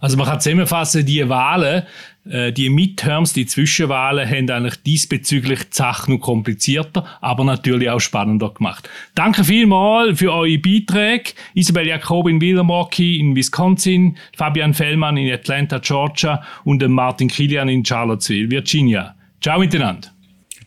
Also 0.00 0.16
man 0.16 0.26
kann 0.26 0.40
zusammenfassen, 0.40 1.06
die 1.06 1.26
Wahlen, 1.28 1.84
äh, 2.28 2.52
die 2.52 2.68
Midterms, 2.68 3.32
die 3.32 3.46
Zwischenwahlen, 3.46 4.28
haben 4.28 4.50
eigentlich 4.50 4.82
diesbezüglich 4.82 5.60
die 5.60 5.76
Sache 5.76 6.12
noch 6.12 6.18
komplizierter, 6.18 7.06
aber 7.20 7.44
natürlich 7.44 7.88
auch 7.88 8.00
spannender 8.00 8.50
gemacht. 8.50 8.88
Danke 9.14 9.44
vielmals 9.44 10.18
für 10.18 10.32
eure 10.32 10.58
Beiträge. 10.58 11.32
Isabel 11.54 11.86
Jacob 11.86 12.28
in 12.28 12.38
Milwaukee 12.38 13.18
in 13.18 13.34
Wisconsin, 13.34 14.16
Fabian 14.36 14.74
Fellmann 14.74 15.16
in 15.16 15.32
Atlanta, 15.32 15.78
Georgia 15.78 16.42
und 16.64 16.86
Martin 16.86 17.28
Kilian 17.28 17.68
in 17.68 17.84
Charlottesville, 17.84 18.50
Virginia. 18.50 19.14
Ciao 19.40 19.58
miteinander. 19.58 20.08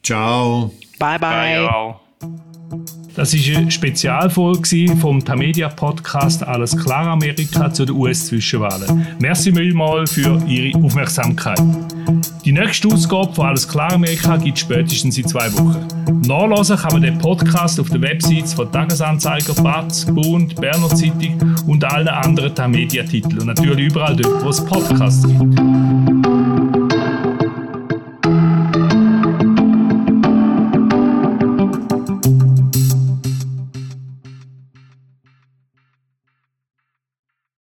Ciao. 0.01 0.73
Bye 0.97 1.19
bye. 1.19 1.69
bye 2.19 2.98
Das 3.15 3.33
ist 3.33 3.55
eine 3.55 3.69
Spezialfolge 3.69 4.95
vom 4.99 5.23
Tamedia 5.23 5.69
Podcast 5.69 6.43
Alles 6.43 6.75
klar 6.77 7.07
Amerika 7.07 7.71
zu 7.71 7.85
den 7.85 7.95
US-Zwischenwahlen. 7.95 9.07
Merci 9.19 9.51
vielmals 9.53 10.11
für 10.11 10.41
Ihre 10.47 10.77
Aufmerksamkeit. 10.83 11.61
Die 12.45 12.51
nächste 12.51 12.87
Ausgabe 12.87 13.33
von 13.33 13.47
Alles 13.47 13.67
klar 13.67 13.93
Amerika 13.93 14.37
gibt 14.37 14.57
es 14.57 14.61
spätestens 14.61 15.17
in 15.17 15.27
zwei 15.27 15.51
Wochen. 15.53 15.85
Nachlesen 16.27 16.77
kann 16.77 16.93
man 16.93 17.01
den 17.01 17.17
Podcast 17.17 17.79
auf 17.79 17.89
den 17.89 18.01
Websites 18.01 18.53
von 18.53 18.71
Tagesanzeiger, 18.71 19.53
Batz, 19.61 20.05
Bund, 20.05 20.55
Berner 20.55 20.89
Zeitung 20.89 21.37
und 21.67 21.83
allen 21.83 22.07
anderen 22.07 22.53
Tamedia-Titeln 22.53 23.39
und 23.39 23.47
natürlich 23.47 23.91
überall 23.91 24.15
dort, 24.15 24.43
wo 24.43 24.49
es 24.49 24.63
Podcasts 24.63 25.27
gibt. 25.27 25.59